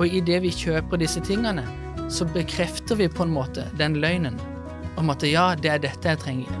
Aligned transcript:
Og 0.00 0.08
idet 0.08 0.38
vi 0.40 0.48
kjøper 0.48 0.96
disse 0.96 1.20
tingene, 1.20 1.66
så 2.08 2.24
bekrefter 2.32 2.96
vi 2.96 3.10
på 3.12 3.26
en 3.26 3.32
måte 3.34 3.66
den 3.76 3.98
løgnen 4.00 4.38
om 4.96 5.10
at 5.12 5.24
ja, 5.28 5.50
det 5.52 5.68
er 5.68 5.82
dette 5.82 6.08
jeg 6.08 6.20
trenger. 6.22 6.54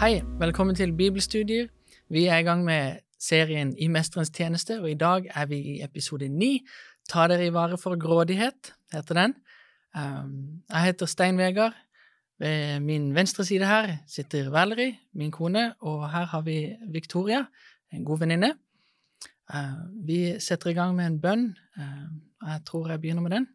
Hei, 0.00 0.18
velkommen 0.42 0.74
til 0.74 0.92
bibelstudier. 0.98 1.68
Vi 2.10 2.24
er 2.26 2.42
i 2.42 2.46
gang 2.46 2.64
med 2.66 2.98
serien 3.22 3.70
I 3.78 3.86
mesterens 3.88 4.34
tjeneste, 4.34 4.80
og 4.80 4.90
i 4.90 4.98
dag 4.98 5.30
er 5.30 5.46
vi 5.46 5.60
i 5.76 5.76
episode 5.86 6.28
ni. 6.28 6.58
Ta 7.10 7.28
dere 7.30 7.46
i 7.46 7.54
vare 7.54 7.78
for 7.78 7.94
grådighet, 8.00 8.74
heter 8.92 9.20
den. 9.20 9.38
Um, 9.94 10.62
jeg 10.70 10.90
heter 10.90 11.06
Stein 11.06 11.38
Vegard. 11.38 11.78
Ved 12.42 12.80
min 12.82 13.12
venstre 13.14 13.44
side 13.46 13.66
her 13.66 13.96
sitter 14.10 14.50
Valerie, 14.50 14.98
min 15.14 15.30
kone, 15.30 15.74
og 15.80 16.10
her 16.10 16.26
har 16.34 16.42
vi 16.42 16.74
Victoria, 16.90 17.44
en 17.92 18.04
god 18.04 18.18
venninne. 18.18 18.56
Uh, 19.52 19.84
vi 20.06 20.18
setter 20.40 20.72
i 20.72 20.76
gang 20.76 20.94
med 20.96 21.10
en 21.10 21.20
bønn. 21.20 21.44
Uh, 21.76 22.08
jeg 22.48 22.64
tror 22.68 22.88
jeg 22.92 23.02
begynner 23.02 23.24
med 23.24 23.34
den. 23.36 23.48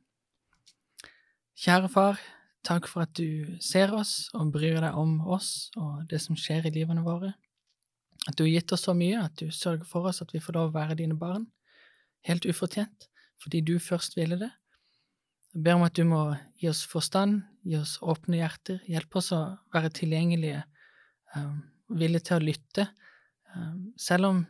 Kjære 1.60 1.90
far, 1.92 2.20
takk 2.64 2.88
for 2.88 3.04
at 3.08 3.16
du 3.18 3.58
ser 3.64 3.92
oss 3.98 4.30
og 4.38 4.52
bryr 4.54 4.80
deg 4.84 4.96
om 4.96 5.18
oss 5.28 5.72
og 5.80 6.06
det 6.12 6.22
som 6.24 6.38
skjer 6.40 6.70
i 6.70 6.74
livene 6.76 7.04
våre. 7.04 7.34
At 8.28 8.38
du 8.38 8.46
har 8.46 8.52
gitt 8.52 8.74
oss 8.76 8.86
så 8.86 8.94
mye, 8.96 9.24
at 9.24 9.36
du 9.42 9.50
sørger 9.52 9.88
for 9.88 10.08
oss 10.08 10.22
at 10.22 10.32
vi 10.36 10.42
får 10.44 10.58
lov 10.60 10.70
å 10.70 10.78
være 10.78 11.00
dine 11.00 11.18
barn, 11.20 11.48
helt 12.28 12.46
ufortjent, 12.46 13.10
fordi 13.42 13.64
du 13.66 13.78
først 13.82 14.18
ville 14.20 14.38
det. 14.40 14.52
Jeg 15.56 15.64
ber 15.66 15.80
om 15.80 15.88
at 15.88 15.98
du 15.98 16.04
må 16.06 16.22
gi 16.62 16.70
oss 16.70 16.84
forstand, 16.86 17.42
gi 17.66 17.80
oss 17.80 17.98
åpne 18.06 18.44
hjerter, 18.44 18.84
hjelpe 18.86 19.22
oss 19.22 19.32
å 19.34 19.42
være 19.74 19.90
tilgjengelige, 19.98 20.62
um, 21.36 21.64
villige 21.90 22.28
til 22.28 22.38
å 22.38 22.46
lytte, 22.46 22.86
selv 23.98 24.30
om 24.30 24.44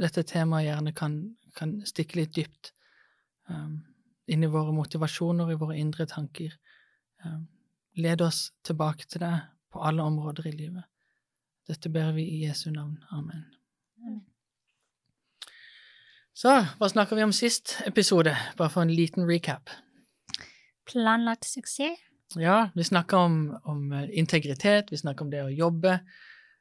dette 0.00 0.24
temaet 0.26 0.66
gjerne 0.68 0.92
kan, 0.96 1.18
kan 1.56 1.74
stikke 1.86 2.18
litt 2.20 2.34
dypt 2.36 2.72
um, 3.48 3.80
inn 4.26 4.44
i 4.44 4.50
våre 4.50 4.72
motivasjoner, 4.74 5.52
i 5.52 5.58
våre 5.60 5.76
indre 5.78 6.06
tanker. 6.10 6.56
Um, 7.24 7.46
led 8.00 8.24
oss 8.24 8.48
tilbake 8.66 9.06
til 9.08 9.22
deg 9.22 9.44
på 9.72 9.82
alle 9.82 10.02
områder 10.02 10.48
i 10.50 10.54
livet. 10.56 10.86
Dette 11.68 11.88
ber 11.92 12.12
vi 12.16 12.26
i 12.28 12.42
Jesu 12.44 12.70
navn. 12.70 12.98
Amen. 13.14 13.46
Så, 16.34 16.50
hva 16.78 16.88
snakker 16.90 17.16
vi 17.16 17.24
om 17.24 17.32
sist 17.32 17.76
episode? 17.86 18.34
Bare 18.58 18.72
for 18.72 18.82
en 18.82 18.90
liten 18.92 19.24
recap. 19.28 19.70
Planlagt 20.90 21.46
suksess. 21.46 22.02
Ja, 22.34 22.70
vi 22.74 22.82
snakker 22.82 23.16
om, 23.16 23.34
om 23.64 23.92
eh, 23.92 24.08
integritet, 24.18 24.90
vi 24.90 24.98
snakker 24.98 25.22
om 25.22 25.30
det 25.30 25.44
å 25.44 25.52
jobbe 25.52 25.92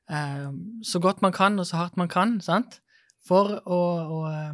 eh, 0.10 0.50
så 0.86 1.02
godt 1.02 1.24
man 1.26 1.34
kan 1.34 1.58
og 1.58 1.66
så 1.66 1.80
hardt 1.80 1.98
man 1.98 2.12
kan, 2.12 2.36
sant? 2.44 2.83
For 3.28 3.54
å, 3.66 3.80
å 4.18 4.22
eh, 4.32 4.54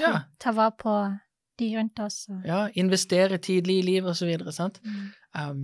ja, 0.00 0.12
Ta, 0.12 0.20
ta 0.38 0.52
vare 0.52 0.74
på 0.78 0.92
de 1.58 1.70
rundt 1.76 1.98
oss. 2.04 2.26
Og, 2.30 2.44
ja, 2.46 2.66
investere 2.74 3.38
tidlig 3.38 3.78
i 3.80 3.86
livet 3.86 4.10
og 4.12 4.16
så 4.16 4.26
videre, 4.28 4.52
sant? 4.52 4.80
mm. 4.84 5.06
Um, 5.36 5.62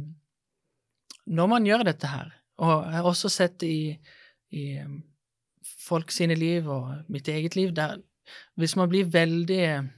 når 1.26 1.46
man 1.48 1.66
gjør 1.66 1.84
dette 1.84 2.06
her, 2.10 2.32
og 2.58 2.84
jeg 2.86 2.92
har 2.96 3.06
også 3.08 3.28
sett 3.30 3.62
i, 3.62 3.98
i 4.50 4.64
um, 4.82 5.02
folk 5.86 6.10
sine 6.10 6.34
liv 6.34 6.66
og 6.68 7.04
mitt 7.08 7.28
eget 7.28 7.54
liv, 7.56 7.70
der 7.76 7.98
hvis 8.56 8.74
man 8.76 8.88
blir 8.90 9.04
veldig 9.12 9.90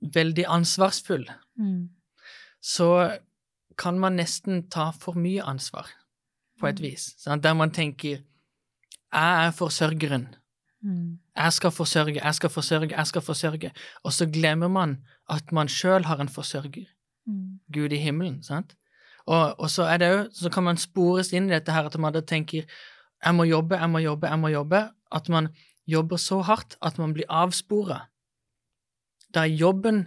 veldig 0.00 0.44
ansvarsfull, 0.48 1.26
Mm. 1.58 1.88
så 2.62 3.18
kan 3.78 3.98
man 4.00 4.16
nesten 4.16 4.68
ta 4.70 4.90
for 4.90 5.12
mye 5.14 5.42
ansvar, 5.42 5.86
på 6.60 6.66
et 6.68 6.76
Mm. 6.80 6.82
vis. 6.82 7.14
Sant? 7.18 7.42
Der 7.42 7.54
man 7.54 7.70
tenker 7.70 8.08
'jeg 9.12 9.46
er 9.46 9.50
forsørgeren'. 9.50 10.34
Mm. 10.82 11.18
Jeg 11.36 11.52
skal 11.52 11.70
forsørge, 11.70 12.20
jeg 12.24 12.34
skal 12.34 12.50
forsørge, 12.50 12.94
jeg 12.96 13.06
skal 13.06 13.22
forsørge. 13.22 13.70
Og 14.02 14.12
så 14.12 14.26
glemmer 14.26 14.68
man 14.68 14.98
at 15.28 15.52
man 15.52 15.68
sjøl 15.68 16.04
har 16.04 16.20
en 16.20 16.28
forsørger. 16.28 16.86
Mm. 17.26 17.60
Gud 17.72 17.92
i 17.92 17.96
himmelen, 17.96 18.42
sant? 18.42 18.76
Og, 19.26 19.60
og 19.60 19.70
så 19.70 19.98
det 19.98 20.08
jo, 20.08 20.28
så 20.32 20.50
kan 20.50 20.64
man 20.64 20.76
spores 20.76 21.32
inn 21.32 21.50
i 21.50 21.54
dette 21.54 21.72
her 21.72 21.86
at 21.86 21.98
man 21.98 22.12
da 22.12 22.20
tenker 22.20 22.64
jeg 23.20 23.34
må 23.36 23.44
jobbe, 23.44 23.76
jeg 23.76 23.90
må 23.90 23.98
jobbe, 23.98 24.26
jeg 24.26 24.38
må 24.38 24.48
jobbe. 24.48 24.88
At 25.12 25.28
man 25.28 25.48
jobber 25.86 26.16
så 26.16 26.40
hardt 26.40 26.76
at 26.82 26.98
man 26.98 27.12
blir 27.12 27.28
avspora. 27.28 28.06
Da 29.34 29.44
jobben 29.44 30.06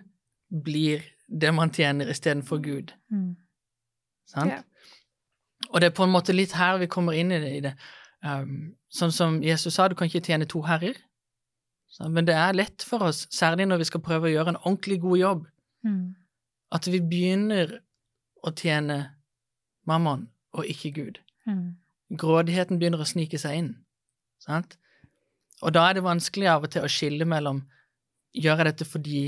blir 0.63 1.03
det 1.27 1.53
man 1.53 1.69
tjener 1.69 2.09
istedenfor 2.09 2.57
Gud. 2.57 2.93
Mm. 3.11 3.35
Sant? 4.27 4.51
Yeah. 4.51 4.63
Og 5.69 5.81
det 5.81 5.87
er 5.89 5.95
på 5.95 6.03
en 6.03 6.13
måte 6.13 6.33
litt 6.33 6.53
her 6.57 6.77
vi 6.81 6.89
kommer 6.91 7.13
inn 7.17 7.31
i 7.31 7.39
det. 7.39 7.51
I 7.57 7.61
det. 7.67 7.73
Um, 8.25 8.75
sånn 8.93 9.11
som 9.13 9.39
Jesus 9.43 9.75
sa, 9.77 9.87
du 9.89 9.95
kan 9.97 10.07
ikke 10.09 10.23
tjene 10.25 10.45
to 10.49 10.61
herrer. 10.67 10.97
Så, 11.93 12.07
men 12.09 12.25
det 12.25 12.35
er 12.37 12.55
lett 12.57 12.85
for 12.85 13.03
oss, 13.09 13.23
særlig 13.33 13.67
når 13.69 13.81
vi 13.83 13.87
skal 13.89 14.01
prøve 14.05 14.29
å 14.29 14.33
gjøre 14.33 14.53
en 14.55 14.61
ordentlig 14.63 14.99
god 15.01 15.17
jobb, 15.19 15.47
Mm. 15.83 16.15
at 16.71 16.85
vi 16.87 16.99
begynner 17.01 17.81
å 18.47 18.53
tjene 18.55 18.95
mammon 19.85 20.29
og 20.53 20.63
ikke 20.65 20.93
Gud. 20.95 21.17
Mm. 21.45 21.75
Grådigheten 22.15 22.79
begynner 22.79 23.01
å 23.03 23.07
snike 23.09 23.37
seg 23.37 23.57
inn. 23.57 23.71
Sant? 24.39 24.77
Og 25.61 25.73
da 25.75 25.89
er 25.89 25.93
det 25.97 26.03
vanskelig 26.05 26.47
av 26.47 26.63
og 26.63 26.71
til 26.71 26.85
å 26.85 26.87
skille 26.91 27.25
mellom 27.27 27.59
gjør 28.33 28.63
jeg 28.63 28.69
dette 28.69 28.85
fordi 28.87 29.23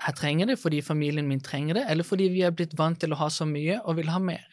jeg 0.00 0.16
trenger 0.18 0.46
det, 0.50 0.58
fordi 0.58 0.80
familien 0.82 1.28
min 1.28 1.40
trenger 1.40 1.74
det, 1.78 1.84
eller 1.88 2.04
fordi 2.04 2.28
vi 2.32 2.42
er 2.42 2.50
blitt 2.50 2.74
vant 2.78 2.98
til 3.00 3.12
å 3.12 3.20
ha 3.20 3.28
så 3.30 3.46
mye 3.46 3.78
og 3.84 3.96
vil 4.00 4.10
ha 4.10 4.18
mer. 4.18 4.46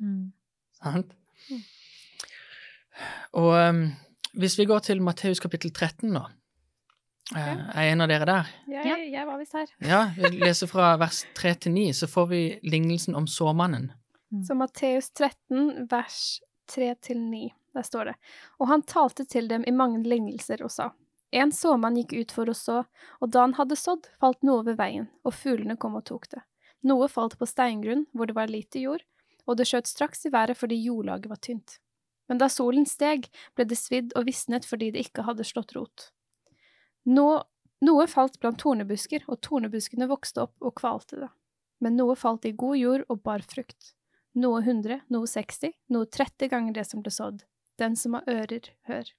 Mm. 0.00 0.32
Sant? 0.78 1.12
Og 3.34 3.52
um, 3.68 3.82
hvis 4.34 4.58
vi 4.58 4.66
går 4.68 4.80
til 4.86 5.02
Matteus 5.02 5.40
kapittel 5.40 5.70
13 5.72 6.10
nå, 6.12 6.24
Okay. 7.34 7.56
er 7.74 7.88
en 7.90 8.00
av 8.04 8.06
dere 8.08 8.24
der? 8.24 8.50
Jeg, 8.70 8.84
Ja. 8.86 8.96
jeg 9.18 9.26
var 9.26 9.38
visst 9.40 9.52
her. 9.58 9.66
Ja, 9.82 10.12
vi 10.14 10.28
leser 10.38 10.68
fra 10.70 10.92
vers 10.96 11.24
3 11.34 11.54
til 11.58 11.72
9, 11.74 11.88
så 11.92 12.06
får 12.06 12.28
vi 12.30 12.60
lignelsen 12.62 13.16
om 13.18 13.26
såmannen. 13.26 13.88
Så 14.46 14.54
Matteus 14.54 15.10
13, 15.10 15.88
vers 15.90 16.40
3-9, 16.70 17.50
der 17.74 17.82
står 17.82 18.04
det. 18.04 18.14
Og 18.60 18.68
han 18.68 18.82
talte 18.82 19.24
til 19.26 19.48
dem 19.48 19.64
i 19.66 19.72
mange 19.74 20.04
lignelser 20.06 20.62
og 20.62 20.70
sa, 20.70 20.92
En 21.32 21.50
såmann 21.50 21.96
gikk 21.98 22.12
ut 22.20 22.30
for 22.32 22.46
å 22.46 22.54
så, 22.54 22.84
og 23.20 23.30
da 23.34 23.40
han 23.42 23.54
hadde 23.58 23.74
sådd, 23.74 24.06
falt 24.20 24.44
noe 24.46 24.62
ved 24.64 24.76
veien, 24.78 25.08
og 25.24 25.34
fuglene 25.34 25.76
kom 25.76 25.96
og 25.96 26.04
tok 26.06 26.28
det. 26.30 26.42
Noe 26.84 27.08
falt 27.08 27.34
på 27.40 27.44
steingrunn, 27.50 28.06
hvor 28.14 28.26
det 28.30 28.36
var 28.36 28.46
lite 28.46 28.78
jord, 28.78 29.02
og 29.48 29.56
det 29.58 29.66
skjøt 29.66 29.86
straks 29.90 30.24
i 30.26 30.30
været 30.30 30.56
fordi 30.56 30.78
jordlaget 30.84 31.26
var 31.28 31.36
tynt. 31.42 31.80
Men 32.28 32.38
da 32.38 32.48
solen 32.50 32.86
steg, 32.86 33.28
ble 33.54 33.64
det 33.64 33.78
svidd 33.78 34.12
og 34.16 34.26
visnet 34.26 34.64
fordi 34.66 34.90
det 34.94 35.04
ikke 35.06 35.24
hadde 35.28 35.44
slått 35.46 35.74
rot. 35.76 36.10
Nå, 37.06 37.26
noe 37.86 38.06
falt 38.10 38.40
blant 38.42 38.58
tornebusker, 38.58 39.22
og 39.28 39.40
tornebuskene 39.46 40.08
vokste 40.10 40.42
opp 40.46 40.54
og 40.60 40.74
kvalte 40.80 41.20
det. 41.20 41.28
Men 41.80 41.96
noe 41.96 42.16
falt 42.16 42.44
i 42.48 42.54
god 42.56 42.78
jord 42.80 43.04
og 43.08 43.22
bar 43.22 43.44
frukt. 43.46 43.92
Noe 44.36 44.62
hundre, 44.64 45.00
noe 45.12 45.28
seksti, 45.30 45.70
noe 45.94 46.08
tretti 46.12 46.48
ganger 46.52 46.74
det 46.76 46.86
som 46.88 47.02
ble 47.04 47.12
sådd. 47.14 47.44
Den 47.78 47.94
som 47.96 48.16
har 48.16 48.24
ører, 48.28 48.72
hør. 48.88 49.12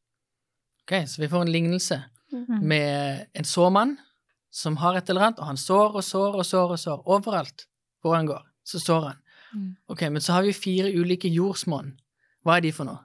Ok, 0.84 0.94
Så 1.08 1.22
vi 1.22 1.28
får 1.28 1.42
en 1.42 1.52
lignelse 1.52 2.04
Mm. 2.30 2.60
med 2.62 3.28
en 3.34 3.44
såmann 3.44 3.98
som 4.52 4.76
har 4.78 4.96
et 4.98 5.10
eller 5.10 5.22
annet, 5.22 5.40
og 5.40 5.46
han 5.46 5.56
sår 5.56 5.96
og 5.96 6.04
sår 6.04 6.36
og 6.36 6.46
sår 6.46 6.72
og 6.72 6.80
sår. 6.80 7.04
Overalt 7.08 7.68
hvor 8.02 8.16
han 8.16 8.26
går, 8.28 8.44
så 8.66 8.80
sår 8.80 9.02
han. 9.08 9.18
Mm. 9.54 9.78
Ok, 9.88 10.02
Men 10.02 10.22
så 10.22 10.34
har 10.34 10.42
vi 10.44 10.52
fire 10.52 10.92
ulike 10.92 11.30
jordsmonn. 11.30 11.98
Hva 12.48 12.58
er 12.58 12.64
de 12.64 12.72
for 12.72 12.88
noe? 12.88 13.00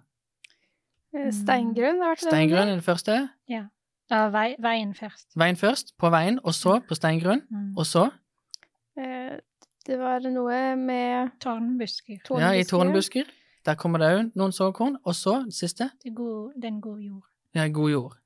Eh. 1.14 1.30
Steingrunn, 1.34 1.98
har 2.00 2.12
vært 2.14 2.22
det 2.22 2.30
Steingrunn 2.30 2.68
er 2.70 2.78
det 2.78 2.84
første. 2.86 3.16
Ja. 3.50 3.64
ja 4.10 4.20
vei, 4.32 4.54
veien 4.62 4.94
først. 4.94 5.26
Veien 5.36 5.56
først, 5.60 5.92
på 5.98 6.10
veien, 6.14 6.38
og 6.44 6.54
så 6.54 6.78
på 6.86 6.94
steingrunn, 6.98 7.42
Mm. 7.50 7.72
og 7.76 7.86
så 7.86 8.10
Eh, 8.96 9.38
Det 9.86 9.98
var 9.98 10.20
noe 10.20 10.76
med 10.76 11.30
Tårnbusker. 11.40 12.20
ja, 12.38 12.50
i 12.52 12.62
tornebusker. 12.62 13.24
Der 13.64 13.74
kommer 13.74 13.98
det 13.98 14.08
òg 14.14 14.32
noen 14.36 14.52
såkorn. 14.52 14.96
Og 15.04 15.14
så 15.14 15.44
det 15.44 15.54
siste, 15.54 15.90
Det 16.04 16.14
god, 16.14 16.52
den 16.62 16.80
gode 16.80 17.02
jord. 17.02 17.22
ja, 17.54 17.66
god 17.68 17.90
jord. 17.90 18.16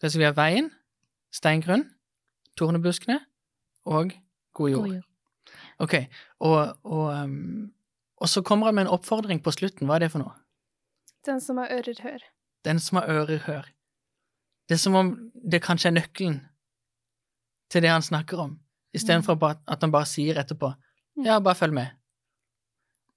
Det 0.00 0.10
skal 0.10 0.18
vi 0.18 0.24
ha 0.24 0.32
veien, 0.32 0.70
steingrunn, 1.32 1.84
tornebuskene 2.56 3.20
og 3.86 4.12
god 4.54 4.70
jord. 4.70 4.82
God 4.84 4.94
jord. 4.94 5.04
Ok, 5.78 5.94
og, 6.40 6.76
og, 6.84 7.24
um, 7.24 7.72
og 8.20 8.28
så 8.28 8.42
kommer 8.42 8.66
han 8.66 8.74
med 8.74 8.82
en 8.86 8.92
oppfordring 8.98 9.42
på 9.42 9.50
slutten. 9.50 9.86
Hva 9.86 9.94
er 9.94 9.98
det 9.98 10.10
for 10.10 10.18
noe? 10.18 10.32
Den 11.28 11.42
som 11.44 11.60
har 11.60 11.72
ører, 11.74 12.00
hør. 12.02 12.24
Den 12.64 12.80
som 12.80 13.00
har 13.00 13.10
ører, 13.12 13.42
hør. 13.44 13.68
Det 14.68 14.76
er 14.76 14.82
som 14.82 14.96
om 14.98 15.12
det 15.32 15.62
kanskje 15.64 15.90
er 15.90 15.96
nøkkelen 15.96 16.40
til 17.72 17.84
det 17.84 17.92
han 17.92 18.04
snakker 18.04 18.40
om, 18.40 18.58
istedenfor 18.96 19.36
bare 19.40 19.60
at 19.68 19.84
han 19.84 19.92
bare 19.92 20.08
sier 20.08 20.40
etterpå 20.40 20.72
ja, 21.24 21.40
bare 21.42 21.58
følg 21.58 21.74
med. 21.74 21.94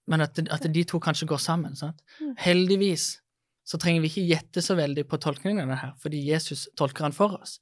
Men 0.10 0.24
at, 0.26 0.40
at 0.40 0.64
de 0.74 0.84
to 0.84 1.00
kanskje 1.00 1.28
går 1.30 1.38
sammen. 1.38 1.76
sant? 1.76 2.02
Mm. 2.20 2.34
Heldigvis 2.38 3.22
så 3.64 3.78
trenger 3.78 4.02
vi 4.02 4.10
ikke 4.10 4.24
gjette 4.26 4.64
så 4.66 4.76
veldig 4.76 5.04
på 5.08 5.20
tolkningen 5.22 5.64
av 5.64 5.70
det 5.70 5.82
her, 5.84 5.92
fordi 6.02 6.24
Jesus 6.26 6.66
tolker 6.76 7.06
han 7.06 7.14
for 7.14 7.38
oss. 7.38 7.60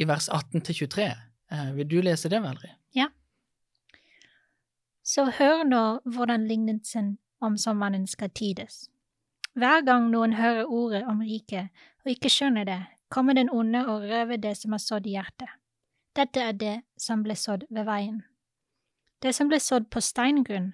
I 0.00 0.08
vers 0.08 0.30
18-23. 0.32 1.10
Eh, 1.52 1.68
vil 1.76 1.90
du 1.90 2.00
lese 2.00 2.30
det, 2.32 2.40
Valerie? 2.42 2.78
Så 5.02 5.26
hør 5.34 5.64
nå 5.66 5.82
hvordan 6.14 6.46
lignelsen 6.46 7.16
om 7.42 7.58
sommeren 7.58 8.06
skal 8.06 8.30
tydes. 8.30 8.86
Hver 9.52 9.84
gang 9.84 10.10
noen 10.10 10.32
hører 10.32 10.64
ordet 10.64 11.02
om 11.04 11.20
riket 11.20 11.68
og 12.04 12.10
ikke 12.10 12.30
skjønner 12.32 12.64
det, 12.64 12.80
kommer 13.08 13.36
den 13.36 13.50
onde 13.52 13.86
og 13.86 14.06
røver 14.08 14.36
det 14.36 14.56
som 14.56 14.72
er 14.72 14.80
sådd 14.80 15.06
i 15.06 15.16
hjertet. 15.16 15.48
Dette 16.16 16.40
er 16.40 16.52
det 16.52 16.76
som 16.98 17.22
ble 17.22 17.36
sådd 17.36 17.66
ved 17.70 17.84
veien. 17.84 18.22
Det 19.22 19.34
som 19.34 19.48
ble 19.48 19.60
sådd 19.60 19.90
på 19.90 20.00
steingrunn, 20.00 20.72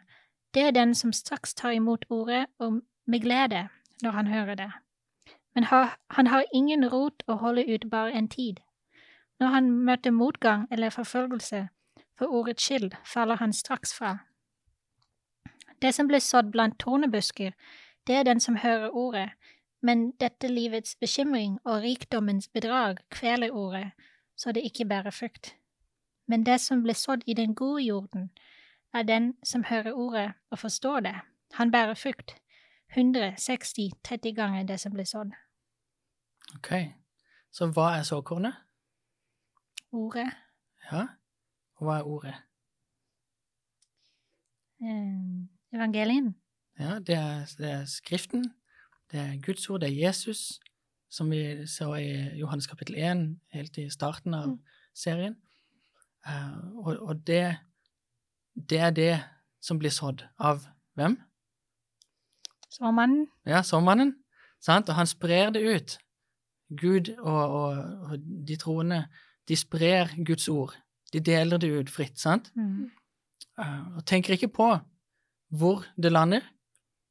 det 0.55 0.63
er 0.63 0.71
den 0.71 0.95
som 0.95 1.13
straks 1.13 1.55
tar 1.55 1.75
imot 1.77 2.07
ordet 2.11 2.47
og 2.59 2.81
med 3.07 3.21
glede 3.21 3.69
når 4.03 4.11
han 4.11 4.27
hører 4.27 4.55
det. 4.55 4.71
Men 5.55 5.65
har, 5.65 5.99
han 6.11 6.27
har 6.27 6.45
ingen 6.55 6.89
rot 6.89 7.23
å 7.27 7.35
holde 7.43 7.67
ut 7.67 7.91
bare 7.91 8.13
en 8.13 8.29
tid. 8.29 8.61
Når 9.41 9.47
han 9.47 9.71
møter 9.71 10.11
motgang 10.11 10.67
eller 10.71 10.91
forfølgelse 10.91 11.69
for 12.19 12.27
ordets 12.27 12.63
skyld, 12.63 12.95
faller 13.05 13.37
han 13.37 13.53
straks 13.53 13.95
fra. 13.95 14.19
Det 15.83 15.95
som 15.95 16.09
ble 16.09 16.21
sådd 16.21 16.51
blant 16.53 16.79
tornebusker, 16.79 17.53
det 18.09 18.17
er 18.17 18.23
den 18.23 18.41
som 18.41 18.57
hører 18.57 18.91
ordet, 18.91 19.31
men 19.83 20.11
dette 20.21 20.49
livets 20.49 20.97
bekymring 20.97 21.59
og 21.65 21.83
rikdommens 21.83 22.49
bedrag 22.49 22.97
kveler 23.11 23.51
ordet, 23.53 23.91
så 24.37 24.53
det 24.53 24.63
ikke 24.65 24.85
bærer 24.89 25.11
frukt. 25.11 25.55
Men 26.27 26.47
det 26.47 26.61
som 26.61 26.83
ble 26.83 26.95
sådd 26.95 27.23
i 27.27 27.35
den 27.35 27.55
gode 27.55 27.83
jorden, 27.85 28.31
er 28.95 29.03
den 29.03 29.35
som 29.45 29.65
hører 29.65 29.93
ordet 29.93 30.33
og 30.51 30.59
forstår 30.59 31.01
det. 31.01 31.15
Han 31.53 31.71
bærer 31.71 31.95
frukt, 31.95 32.35
160, 32.97 33.93
30 34.05 34.35
ganger 34.35 34.63
det 34.67 34.81
som 34.81 34.93
ble 34.93 35.05
sådd. 35.07 35.33
Ok. 36.55 36.73
Så 37.53 37.67
hva 37.73 37.91
er 37.99 38.03
såkornet? 38.03 38.55
Ordet 39.93 40.29
Ja. 40.93 41.07
Og 41.79 41.87
hva 41.87 41.99
er 41.99 42.03
ordet? 42.07 42.35
eh, 44.83 45.47
Evangelien. 45.75 46.35
Ja, 46.79 46.99
det 46.99 47.15
er, 47.17 47.45
det 47.59 47.71
er 47.71 47.85
Skriften, 47.91 48.45
det 49.11 49.21
er 49.21 49.41
Guds 49.43 49.71
ord, 49.71 49.81
det 49.81 49.89
er 49.89 50.07
Jesus, 50.07 50.61
som 51.11 51.31
vi 51.31 51.67
så 51.67 51.95
i 51.99 52.39
Johannes 52.39 52.67
kapittel 52.67 52.95
1, 52.99 53.39
helt 53.53 53.79
i 53.79 53.89
starten 53.91 54.35
av 54.35 54.47
Mm. 54.49 54.59
serien. 54.95 55.37
Uh, 56.27 56.77
og 56.87 57.03
og 57.03 57.27
det, 57.27 57.57
det 58.71 58.79
er 58.79 58.91
det 58.91 59.25
som 59.61 59.79
blir 59.79 59.91
sådd 59.91 60.25
av 60.39 60.67
hvem? 60.95 61.17
Såmannen. 62.71 63.27
Ja, 63.47 63.63
såmannen. 63.63 64.15
Sant? 64.61 64.89
Og 64.89 64.95
han 64.95 65.07
sprer 65.07 65.51
det 65.51 65.63
ut. 65.63 65.99
Gud 66.77 67.09
og, 67.19 67.51
og, 67.51 67.79
og 68.11 68.19
de 68.49 68.57
troende, 68.57 69.07
de 69.49 69.57
sprer 69.57 70.11
Guds 70.27 70.49
ord. 70.49 70.75
De 71.13 71.21
deler 71.21 71.57
det 71.59 71.71
ut 71.73 71.91
fritt, 71.91 72.19
sant? 72.21 72.53
Mm. 72.57 72.91
Uh, 73.59 73.97
og 73.97 74.05
tenker 74.07 74.33
ikke 74.37 74.49
på 74.53 74.69
hvor 75.49 75.87
det 75.97 76.13
lander, 76.13 76.43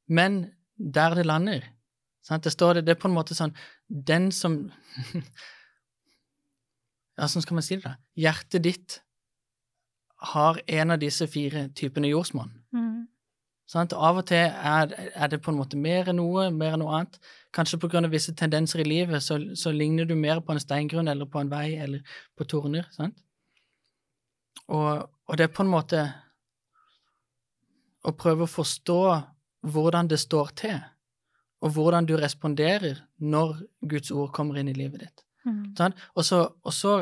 men 0.08 0.40
der 0.76 1.14
det 1.14 1.26
lander. 1.26 1.66
Sant? 2.22 2.44
Det 2.44 2.52
står 2.52 2.78
det, 2.78 2.86
det 2.86 2.96
er 2.96 3.00
på 3.00 3.08
en 3.08 3.16
måte 3.16 3.34
sånn 3.36 3.54
Den 3.88 4.30
som 4.34 4.58
Ja, 7.18 7.26
sånn 7.26 7.42
skal 7.42 7.58
man 7.58 7.64
si 7.66 7.78
det, 7.78 7.84
da? 7.88 7.96
Hjertet 8.14 8.62
ditt 8.62 8.98
har 10.34 10.60
en 10.66 10.94
av 10.94 11.00
disse 11.02 11.26
fire 11.30 11.64
typene 11.74 12.10
jordsmonn. 12.10 12.52
Mm. 12.74 13.08
Sant? 13.68 13.92
Av 13.92 14.20
og 14.20 14.24
til 14.30 14.46
er, 14.48 14.92
er 15.12 15.30
det 15.30 15.40
på 15.44 15.52
en 15.52 15.58
måte 15.58 15.78
mer 15.78 16.08
enn 16.08 16.18
noe, 16.20 16.46
mer 16.54 16.76
enn 16.76 16.82
noe 16.82 16.94
annet. 16.96 17.18
Kanskje 17.54 17.78
av 18.00 18.10
visse 18.10 18.34
tendenser 18.38 18.80
i 18.80 18.86
livet 18.86 19.22
så, 19.22 19.38
så 19.54 19.72
ligner 19.74 20.06
du 20.06 20.14
mer 20.14 20.40
på 20.40 20.54
en 20.54 20.62
steingrunn 20.62 21.08
eller 21.08 21.26
på 21.26 21.42
en 21.42 21.50
vei 21.50 21.76
eller 21.76 22.00
på 22.38 22.46
torner. 22.48 22.86
sant? 22.94 23.18
Og, 24.68 25.08
og 25.26 25.36
det 25.36 25.48
er 25.48 25.54
på 25.54 25.64
en 25.66 25.74
måte 25.74 26.06
å 28.06 28.14
prøve 28.16 28.46
å 28.46 28.50
forstå 28.50 29.00
hvordan 29.62 30.08
det 30.08 30.20
står 30.20 30.52
til, 30.56 30.78
og 31.60 31.74
hvordan 31.74 32.06
du 32.06 32.16
responderer 32.16 33.00
når 33.18 33.56
Guds 33.88 34.10
ord 34.10 34.30
kommer 34.32 34.60
inn 34.60 34.68
i 34.70 34.76
livet 34.76 35.00
ditt. 35.06 35.24
Mm. 35.46 35.74
Sånn? 35.78 35.96
Og 36.14 36.24
så, 36.74 36.92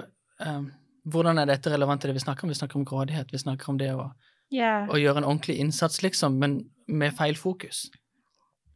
um, 0.40 0.70
hvordan 1.04 1.38
er 1.38 1.50
dette 1.50 1.72
relevant 1.72 2.00
til 2.00 2.10
det 2.10 2.16
vi 2.16 2.24
snakker 2.24 2.46
om? 2.46 2.52
Vi 2.52 2.58
snakker 2.58 2.80
om 2.80 2.86
grådighet, 2.88 3.32
vi 3.32 3.42
snakker 3.42 3.70
om 3.72 3.80
det 3.80 3.92
å, 3.94 4.08
yeah. 4.54 4.88
å 4.88 4.98
gjøre 5.00 5.22
en 5.22 5.28
ordentlig 5.28 5.58
innsats, 5.62 6.02
liksom, 6.02 6.38
men 6.40 6.62
med 6.86 7.14
feil 7.18 7.36
fokus. 7.36 7.90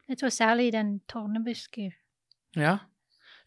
jeg 0.08 0.18
tror 0.18 0.32
særlig 0.34 0.72
den 0.72 1.00
tårnebusken. 1.08 1.92
Ja. 2.56 2.78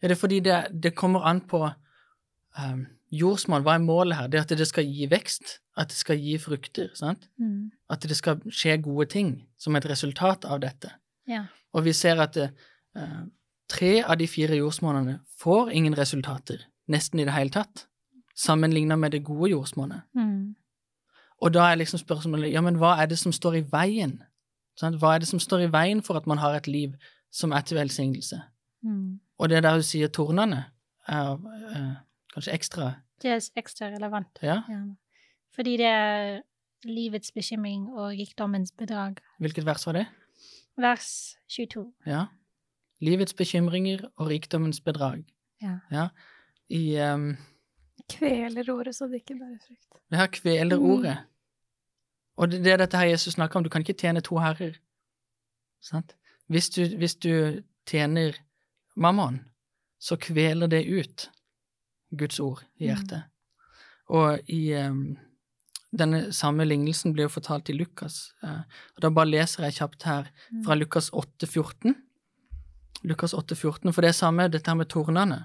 Er 0.02 0.08
det 0.08 0.18
fordi 0.18 0.40
det, 0.40 0.66
det 0.82 0.94
kommer 0.96 1.24
an 1.28 1.40
på 1.40 1.60
um, 1.64 2.86
jordsmonn? 3.12 3.62
Hva 3.62 3.76
er 3.76 3.84
målet 3.84 4.18
her? 4.18 4.28
Det 4.28 4.40
at 4.40 4.58
det 4.58 4.66
skal 4.68 4.88
gi 4.88 5.06
vekst, 5.10 5.60
at 5.76 5.90
det 5.90 5.96
skal 5.98 6.20
gi 6.20 6.36
frukter, 6.38 6.90
sant? 6.94 7.28
Mm. 7.38 7.70
At 7.90 8.04
det 8.06 8.16
skal 8.16 8.42
skje 8.50 8.76
gode 8.82 9.08
ting 9.10 9.32
som 9.58 9.76
et 9.76 9.86
resultat 9.90 10.44
av 10.46 10.60
dette. 10.62 10.92
Ja. 11.28 11.46
Og 11.74 11.84
vi 11.88 11.94
ser 11.96 12.20
at 12.22 12.36
eh, 12.38 13.24
tre 13.70 13.94
av 14.02 14.18
de 14.20 14.28
fire 14.30 14.56
jordsmonnene 14.60 15.18
får 15.40 15.72
ingen 15.74 15.96
resultater, 15.98 16.62
nesten 16.86 17.20
i 17.20 17.26
det 17.26 17.34
hele 17.34 17.50
tatt, 17.50 17.86
sammenlignet 18.38 18.98
med 18.98 19.14
det 19.14 19.24
gode 19.26 19.50
jordsmonnet. 19.50 20.06
Mm. 20.14 20.54
Og 21.42 21.52
da 21.54 21.68
er 21.70 21.80
liksom 21.82 21.98
spørsmålet 21.98 22.52
ja, 22.52 22.62
men 22.64 22.78
hva 22.78 22.94
er 23.02 23.10
det 23.10 23.18
som 23.18 23.34
står 23.34 23.58
i 23.58 23.66
veien? 23.72 24.20
Sant? 24.78 24.98
Hva 25.02 25.14
er 25.14 25.22
det 25.22 25.28
som 25.30 25.42
står 25.42 25.66
i 25.66 25.70
veien 25.72 26.02
for 26.02 26.18
at 26.18 26.26
man 26.30 26.40
har 26.42 26.56
et 26.56 26.70
liv 26.70 26.94
som 27.34 27.52
er 27.52 27.66
til 27.66 27.78
velsignelse? 27.78 28.40
Mm. 28.86 29.20
Og 29.38 29.50
det 29.50 29.62
der 29.62 29.74
hun 29.74 29.86
sier 29.86 30.10
tornene, 30.12 30.64
er 31.08 31.34
eh, 31.74 31.94
kanskje 32.32 32.52
ekstra 32.54 32.92
Det 33.22 33.30
er 33.30 33.42
ekstra 33.60 33.90
relevant. 33.92 34.38
Ja, 34.42 34.62
Ja. 34.68 34.84
Fordi 35.54 35.76
det 35.76 35.86
er 35.86 36.40
livets 36.84 37.32
bekymring 37.32 37.88
og 37.94 38.10
rikdommens 38.18 38.72
bedrag. 38.72 39.16
hvilket 39.38 39.66
vers 39.66 39.86
var 39.86 39.92
det? 39.92 40.06
Vers 40.76 41.36
22. 41.48 41.92
Ja. 42.06 42.24
Livets 43.00 43.34
bekymringer 43.34 44.08
og 44.16 44.26
rikdommens 44.28 44.80
bedrag. 44.80 45.24
Ja. 45.62 46.08
I 46.68 46.96
um, 47.00 47.36
Kveler 48.10 48.70
ordet 48.72 48.94
så 48.96 49.06
det 49.06 49.14
ikke 49.22 49.34
bærer 49.38 49.58
frukt. 49.66 50.02
Det 50.10 50.18
her 50.18 50.26
kveler 50.26 50.76
Mm. 50.78 50.84
ordet. 50.90 51.16
Og 52.36 52.50
det, 52.50 52.64
det 52.64 52.72
er 52.72 52.76
dette 52.76 52.96
her 52.98 53.06
Jesus 53.06 53.34
snakker 53.34 53.56
om. 53.56 53.64
Du 53.64 53.70
kan 53.70 53.80
ikke 53.80 53.92
tjene 53.92 54.20
to 54.20 54.38
herrer. 54.38 54.74
Sant? 55.80 56.16
Hvis 56.48 56.68
du, 56.70 56.96
hvis 56.96 57.14
du 57.14 57.62
tjener 57.86 58.32
mammon, 58.96 59.40
så 60.00 60.16
kveler 60.16 60.66
det 60.66 60.82
ut 61.00 61.30
Guds 62.18 62.40
ord 62.40 62.64
i 62.76 62.84
hjertet. 62.84 63.22
Og 64.06 64.40
i 64.48 64.74
um, 64.74 65.16
denne 65.98 66.32
samme 66.32 66.66
lignelsen 66.66 67.14
blir 67.14 67.28
jo 67.28 67.34
fortalt 67.36 67.70
i 67.70 67.76
Lukas. 67.76 68.32
eh, 68.42 68.62
og 68.96 69.02
Da 69.02 69.10
bare 69.10 69.30
leser 69.30 69.64
jeg 69.64 69.78
kjapt 69.80 70.02
her 70.02 70.30
fra 70.64 70.74
Lukas 70.74 71.10
8, 71.12 71.46
14. 71.46 71.94
Lukas 73.04 73.34
8, 73.34 73.54
14, 73.54 73.92
for 73.92 74.00
det 74.00 74.08
er 74.08 74.12
samme 74.12 74.48
dette 74.48 74.70
her 74.70 74.76
med 74.76 74.88
tornene. 74.88 75.44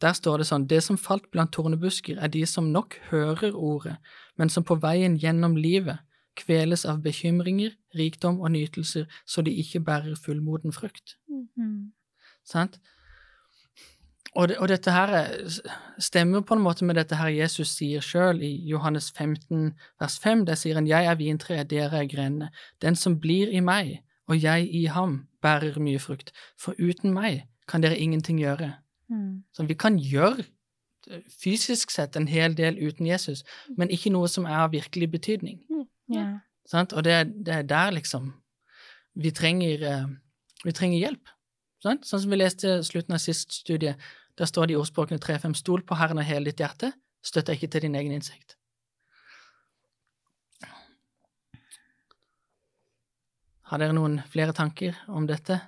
Der 0.00 0.12
står 0.12 0.38
det 0.38 0.46
sånn, 0.46 0.66
det 0.66 0.82
som 0.82 0.96
falt 0.98 1.30
blant 1.30 1.52
tornebusker 1.52 2.18
er 2.18 2.28
de 2.28 2.44
som 2.46 2.72
nok 2.72 2.96
hører 3.10 3.54
ordet, 3.54 3.96
men 4.36 4.48
som 4.48 4.64
på 4.64 4.76
veien 4.82 5.16
gjennom 5.16 5.56
livet 5.56 5.98
kveles 6.36 6.84
av 6.84 7.02
bekymringer, 7.02 7.76
rikdom 7.94 8.40
og 8.40 8.50
nytelser, 8.50 9.06
så 9.26 9.42
de 9.42 9.54
ikke 9.62 9.80
bærer 9.80 10.16
fullmoden 10.18 10.74
frukt. 10.74 11.16
Mm. 11.30 11.92
Sant? 12.44 12.80
Og, 14.34 14.48
det, 14.48 14.56
og 14.58 14.68
dette 14.68 14.90
her 14.90 15.06
er- 15.14 15.60
stemmer 16.02 16.40
på 16.42 16.54
en 16.56 16.62
måte 16.64 16.84
med 16.84 16.94
dette 16.98 17.14
her 17.16 17.28
Jesus 17.30 17.68
sier 17.76 18.00
sjøl 18.02 18.40
i 18.42 18.52
Johannes 18.66 19.12
15 19.14 19.74
vers 20.00 20.16
5. 20.18 20.44
Der 20.46 20.54
sier 20.58 20.74
han, 20.74 20.86
Jeg 20.90 21.06
er 21.06 21.14
vintreet, 21.14 21.70
dere 21.70 22.00
er 22.02 22.08
grenene. 22.10 22.48
Den 22.82 22.96
som 22.96 23.20
blir 23.20 23.48
i 23.54 23.60
meg, 23.60 24.00
og 24.28 24.42
jeg 24.42 24.66
i 24.74 24.84
ham, 24.86 25.28
bærer 25.42 25.78
mye 25.78 25.98
frukt. 26.02 26.32
For 26.58 26.74
uten 26.78 27.12
meg 27.14 27.44
kan 27.68 27.80
dere 27.84 27.98
ingenting 27.98 28.38
gjøre. 28.40 28.72
Mm. 29.08 29.44
Så 29.52 29.66
vi 29.68 29.74
kan 29.74 29.98
gjøre 30.00 30.44
eh, 31.10 31.20
fysisk 31.42 31.90
sett 31.90 32.16
en 32.16 32.26
hel 32.28 32.54
del 32.56 32.78
uten 32.88 33.06
Jesus, 33.06 33.44
men 33.76 33.90
ikke 33.90 34.10
noe 34.10 34.28
som 34.28 34.44
er 34.48 34.64
av 34.64 34.72
virkelig 34.72 35.10
betydning. 35.12 35.60
Ja. 36.10 36.38
Sant? 36.66 36.92
Og 36.92 37.04
det, 37.04 37.12
er- 37.12 37.24
det 37.44 37.54
er 37.54 37.62
der, 37.62 37.90
liksom, 37.92 38.32
vi 39.14 39.30
trenger, 39.30 39.84
eh, 39.92 40.04
vi 40.64 40.72
trenger 40.72 40.98
hjelp. 40.98 41.28
Sant? 41.84 42.06
Sånn 42.08 42.20
som 42.24 42.30
vi 42.32 42.36
leste 42.40 42.78
slutten 42.82 43.12
av 43.14 43.20
sist 43.20 43.52
studie, 43.52 43.94
der 44.38 44.50
står 44.50 44.66
det 44.66 44.74
i 44.74 44.78
ordspråkene 44.80 45.22
3-5 45.22 45.54
Stol 45.60 45.84
på 45.86 45.96
Herren 45.98 46.18
av 46.18 46.26
hele 46.28 46.50
ditt 46.50 46.62
hjerte, 46.62 46.92
støtt 47.24 47.48
deg 47.48 47.58
ikke 47.58 47.72
til 47.74 47.86
din 47.86 47.98
egen 47.98 48.14
innsikt. 48.16 48.56
Har 53.70 53.80
dere 53.80 53.94
noen 53.96 54.18
flere 54.30 54.52
tanker 54.56 54.96
om 55.08 55.28
dette? 55.30 55.60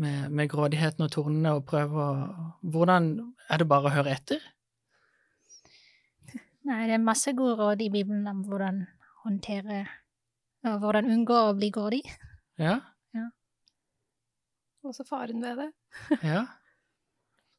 Med, 0.00 0.30
med 0.32 0.48
grådigheten 0.48 1.04
og 1.04 1.10
tornene, 1.12 1.50
og 1.58 1.66
prøve 1.68 2.00
å 2.00 2.44
Hvordan 2.72 3.10
Er 3.52 3.60
det 3.60 3.66
bare 3.68 3.90
å 3.90 3.92
høre 3.92 4.14
etter? 4.14 4.40
Nei, 6.64 6.86
det 6.88 6.94
er 6.96 7.02
masse 7.02 7.34
gode 7.36 7.58
råd 7.58 7.82
i 7.84 7.90
Bibelen 7.92 8.24
om 8.30 8.40
hvordan 8.46 8.86
håndtere 9.26 9.82
og 10.64 10.78
hvordan 10.80 11.08
unngå 11.10 11.36
å 11.50 11.52
bli 11.56 11.68
grådig. 11.72 12.00
Ja? 12.60 12.78
Også 14.84 15.04
faren 15.04 15.42
ved 15.44 15.60
det. 15.60 15.68
Ja? 16.24 16.44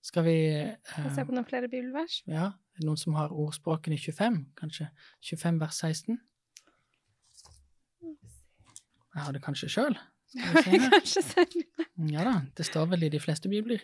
Skal 0.02 0.26
vi 0.26 0.36
eh, 0.50 1.08
se 1.14 1.26
på 1.26 1.34
noen 1.36 1.46
flere 1.46 1.70
bibelvers. 1.70 2.22
Ja, 2.30 2.52
noen 2.82 2.98
som 2.98 3.16
har 3.20 3.34
ordspråkene 3.34 4.00
25, 4.02 4.40
kanskje? 4.58 4.90
25 5.30 5.60
vers 5.62 5.78
16? 5.78 6.20
Jeg 9.12 9.26
har 9.26 9.36
det 9.36 9.44
kanskje 9.44 9.70
sjøl. 9.70 9.98
Kanskje 10.34 11.24
selv. 11.26 11.58
Ja 12.12 12.24
da, 12.26 12.40
det 12.58 12.66
står 12.66 12.88
vel 12.90 13.04
i 13.06 13.12
de 13.14 13.20
fleste 13.22 13.50
bibler. 13.52 13.84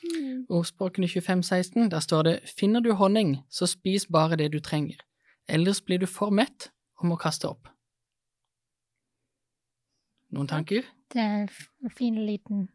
Mm. 0.00 0.46
Ordspråkene 0.48 1.08
2516, 1.10 1.90
der 1.92 2.00
står 2.00 2.22
det 2.24 2.34
Finner 2.48 2.80
du 2.80 2.94
honning, 2.96 3.34
så 3.50 3.66
spis 3.68 4.06
bare 4.06 4.38
det 4.40 4.52
du 4.54 4.60
trenger. 4.64 5.02
Ellers 5.48 5.82
blir 5.84 5.98
du 6.00 6.06
for 6.06 6.32
mett 6.32 6.70
og 6.96 7.10
må 7.10 7.18
kaste 7.20 7.50
opp. 7.50 7.68
Noen 10.34 10.48
tanker? 10.50 10.82
Det 11.12 11.20
er 11.22 11.46
en 11.46 11.90
fin 11.96 12.18
liten 12.26 12.68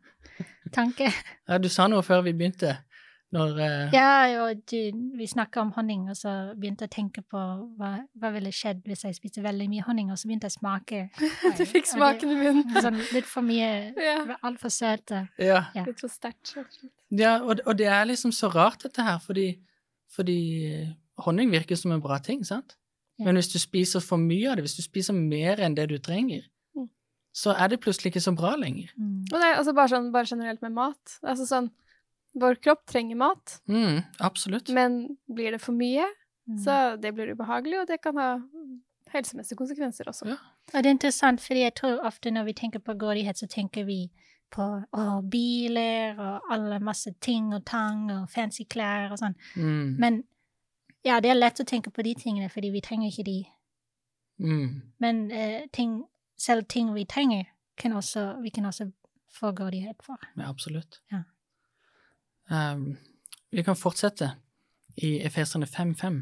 tanke. 0.73 1.11
Ja, 1.49 1.57
du 1.61 1.69
sa 1.69 1.85
noe 1.91 2.01
før 2.05 2.23
vi 2.25 2.33
begynte. 2.33 2.77
Når 3.33 3.55
uh... 3.57 3.93
Ja, 3.93 4.43
og 4.43 4.59
du, 4.69 4.77
vi 5.17 5.25
snakka 5.27 5.61
om 5.63 5.71
honning, 5.73 6.03
og 6.11 6.17
så 6.17 6.53
begynte 6.53 6.85
jeg 6.85 6.91
å 6.91 6.93
tenke 6.93 7.23
på 7.25 7.39
hva, 7.79 7.89
hva 8.21 8.29
ville 8.35 8.51
skjedd 8.53 8.83
hvis 8.85 9.01
jeg 9.07 9.17
spiste 9.17 9.41
veldig 9.41 9.65
mye 9.71 9.85
honning, 9.87 10.11
og 10.13 10.19
så 10.21 10.29
begynte 10.29 10.45
jeg 10.49 10.53
å 10.53 10.59
smake. 10.59 10.99
Du 11.57 11.63
fikk 11.65 11.89
smaken 11.89 12.29
i 12.29 12.37
munnen. 12.37 12.77
Sånn 12.77 12.99
litt 13.15 13.25
for 13.29 13.45
mye, 13.45 13.71
Ja. 14.07 14.37
altfor 14.45 14.69
søte. 14.73 15.23
Ja, 15.41 15.63
Ja. 15.73 15.85
Litt 15.89 16.01
for 16.05 16.13
sterkt. 16.13 16.53
ja 17.09 17.39
og, 17.41 17.63
og 17.65 17.77
det 17.81 17.89
er 17.89 18.05
liksom 18.09 18.31
så 18.37 18.51
rart, 18.53 18.85
dette 18.85 19.01
her, 19.05 19.17
fordi, 19.25 19.47
fordi 20.13 20.39
eh, 20.69 20.87
honning 21.25 21.49
virker 21.53 21.75
som 21.79 21.91
en 21.97 22.01
bra 22.05 22.19
ting, 22.21 22.45
sant? 22.45 22.77
Ja. 23.17 23.25
Men 23.27 23.41
hvis 23.41 23.49
du 23.53 23.57
spiser 23.61 24.01
for 24.01 24.21
mye 24.21 24.49
av 24.51 24.57
det, 24.61 24.67
hvis 24.69 24.77
du 24.77 24.85
spiser 24.85 25.13
mer 25.17 25.57
enn 25.61 25.73
det 25.77 25.89
du 25.89 25.97
trenger. 26.01 26.45
Så 27.33 27.55
er 27.57 27.67
det 27.73 27.79
plutselig 27.81 28.11
ikke 28.13 28.21
så 28.21 28.35
bra 28.37 28.51
lenger. 28.55 28.91
Mm. 28.97 29.23
Og 29.31 29.39
det 29.39 29.47
er 29.47 29.55
altså 29.57 29.73
bare, 29.73 29.89
sånn, 29.89 30.11
bare 30.13 30.29
generelt 30.29 30.61
med 30.61 30.71
mat. 30.75 31.15
Altså 31.23 31.47
sånn, 31.49 31.71
vår 32.37 32.55
kropp 32.61 32.85
trenger 32.89 33.15
mat, 33.17 33.59
Mm, 33.69 34.03
absolutt. 34.19 34.69
men 34.73 35.17
blir 35.29 35.51
det 35.51 35.61
for 35.61 35.73
mye, 35.73 36.05
Mm. 36.49 36.57
så 36.59 36.99
det 36.99 37.13
blir 37.15 37.31
ubehagelig, 37.35 37.81
og 37.81 37.87
det 37.87 38.01
kan 38.01 38.17
ha 38.17 38.39
helsemessige 39.13 39.55
konsekvenser 39.57 40.05
også. 40.09 40.25
Ja. 40.27 40.37
Og 40.73 40.81
det 40.83 40.85
er 40.85 40.91
interessant, 40.95 41.39
fordi 41.41 41.61
jeg 41.63 41.75
tror 41.75 41.99
ofte 42.05 42.31
når 42.31 42.43
vi 42.45 42.53
tenker 42.53 42.79
på 42.79 42.97
grådighet, 42.97 43.37
så 43.37 43.47
tenker 43.47 43.85
vi 43.85 44.09
på 44.51 44.83
å, 44.93 45.21
biler 45.29 46.19
og 46.19 46.41
alle 46.51 46.79
masse 46.79 47.13
ting 47.21 47.53
og 47.53 47.63
tang 47.65 48.09
og 48.11 48.29
fancy 48.29 48.65
klær 48.65 49.11
og 49.11 49.17
sånn. 49.19 49.35
Mm, 49.55 49.95
Men 49.99 50.23
ja, 51.03 51.19
det 51.19 51.29
er 51.31 51.35
lett 51.35 51.59
å 51.59 51.65
tenke 51.65 51.91
på 51.91 52.03
de 52.03 52.13
tingene, 52.15 52.49
fordi 52.51 52.71
vi 52.71 52.81
trenger 52.81 53.09
ikke 53.11 53.25
de. 53.25 53.45
mm, 54.39 54.81
Men 54.99 55.31
eh, 55.31 55.65
ting, 55.71 56.03
selv 56.37 56.65
ting 56.69 56.93
vi 56.95 57.05
trenger, 57.05 57.45
kan 57.77 57.93
også, 57.93 58.37
vi 58.41 58.49
kan 58.49 58.65
også 58.65 58.91
få 59.33 59.51
grådighet 59.51 60.03
for. 60.03 60.17
ja, 60.37 60.49
absolutt. 60.49 61.01
Ja. 61.11 61.23
Um, 62.51 62.97
vi 63.51 63.63
kan 63.63 63.75
fortsette 63.75 64.31
i 64.97 65.19
Efeserne 65.25 65.65
5.5. 65.65 66.21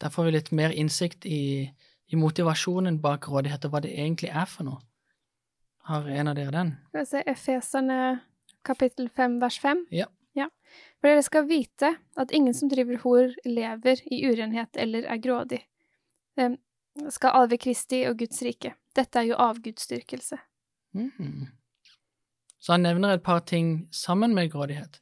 Der 0.00 0.10
får 0.10 0.24
vi 0.24 0.30
litt 0.30 0.52
mer 0.52 0.70
innsikt 0.70 1.26
i, 1.26 1.70
i 2.06 2.16
motivasjonen 2.16 3.00
bak 3.02 3.28
rådighet, 3.28 3.64
og 3.64 3.70
hva 3.74 3.82
det 3.82 3.94
egentlig 3.94 4.30
er 4.30 4.46
for 4.50 4.66
noe. 4.66 4.80
Har 5.86 6.06
en 6.06 6.30
av 6.30 6.38
dere 6.38 6.54
den? 6.54 6.74
Skal 6.90 7.00
vi 7.00 7.10
se, 7.10 7.22
Efeserne 7.26 8.00
kapittel 8.66 9.08
5 9.08 9.40
vers 9.42 9.58
5. 9.62 9.86
Ja. 9.90 10.06
For 11.02 11.10
dere 11.10 11.24
skal 11.26 11.48
vite 11.50 11.88
at 12.18 12.32
ingen 12.32 12.54
som 12.54 12.70
driver 12.70 13.00
hor, 13.02 13.32
lever 13.44 14.02
i 14.06 14.22
urenhet 14.30 14.78
eller 14.78 15.08
er 15.10 15.18
grådig. 15.22 15.58
Skal 17.10 17.32
alve 17.34 17.56
Kristi 17.56 18.02
og 18.08 18.18
Guds 18.20 18.42
rike. 18.44 18.74
Dette 18.96 19.18
er 19.18 19.30
jo 19.30 19.40
avgudsdyrkelse. 19.40 20.38
Mhm. 20.92 21.48
Så 22.62 22.72
han 22.72 22.82
nevner 22.82 23.14
et 23.14 23.22
par 23.22 23.40
ting 23.40 23.88
sammen 23.90 24.34
med 24.34 24.50
grådighet. 24.52 25.00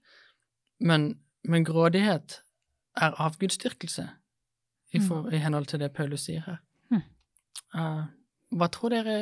Men, 0.80 1.20
men 1.44 1.64
grådighet 1.64 2.42
er 2.96 3.20
avgudsdyrkelse, 3.20 4.08
i, 4.92 5.00
for, 5.00 5.28
i 5.28 5.36
henhold 5.36 5.66
til 5.66 5.80
det 5.80 5.92
Paulus 5.92 6.24
sier 6.24 6.40
her. 6.46 6.56
Mm. 6.90 7.02
Uh, 7.74 8.06
hva 8.56 8.68
tror 8.72 8.94
dere 8.94 9.16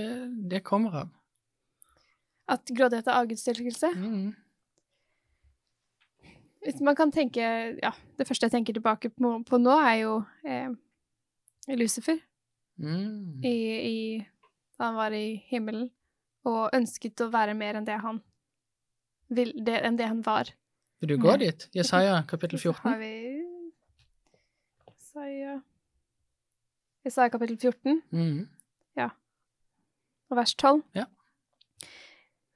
det 0.51 0.63
kommer 0.65 0.95
av? 1.03 1.11
At 2.49 2.71
grådighet 2.71 3.11
er 3.11 3.19
avgudsdyrkelse? 3.19 3.91
Mm. 3.97 4.37
Man 6.81 6.97
kan 6.97 7.13
tenke 7.13 7.43
Ja, 7.83 7.93
det 8.19 8.27
første 8.27 8.47
jeg 8.47 8.55
tenker 8.55 8.73
tilbake 8.73 9.11
på, 9.11 9.35
på 9.47 9.59
nå, 9.59 9.75
er 9.79 9.95
jo 10.01 10.15
eh, 10.47 10.71
Lucifer. 11.75 12.19
Mm. 12.79 13.41
I, 13.45 13.55
i, 13.89 14.27
da 14.79 14.85
han 14.91 14.95
var 14.95 15.11
i 15.17 15.37
himmelen, 15.51 15.89
og 16.47 16.71
ønsket 16.77 17.21
å 17.25 17.31
være 17.33 17.55
mer 17.59 17.75
enn 17.81 17.85
det 17.89 17.97
han 18.01 18.21
vil, 19.35 19.53
det, 19.67 19.81
enn 19.85 19.97
det 19.99 20.07
han 20.09 20.23
var. 20.23 20.53
Vil 21.01 21.09
du 21.09 21.17
gå 21.23 21.31
Ja. 21.33 21.37
dit? 21.37 21.69
Jesaja 21.75 22.23
kapittel 22.31 22.59
Så 22.59 22.73
har 22.73 22.95
14. 22.95 23.01
vi 23.01 23.45
Jesaja 24.89 25.61
Jesaja 27.05 27.31
kapittel 27.31 27.59
14 27.59 28.03
Mm. 28.13 28.47
og 30.31 30.37
vers 30.37 30.55
12. 30.61 30.83
Ja. 30.95 31.07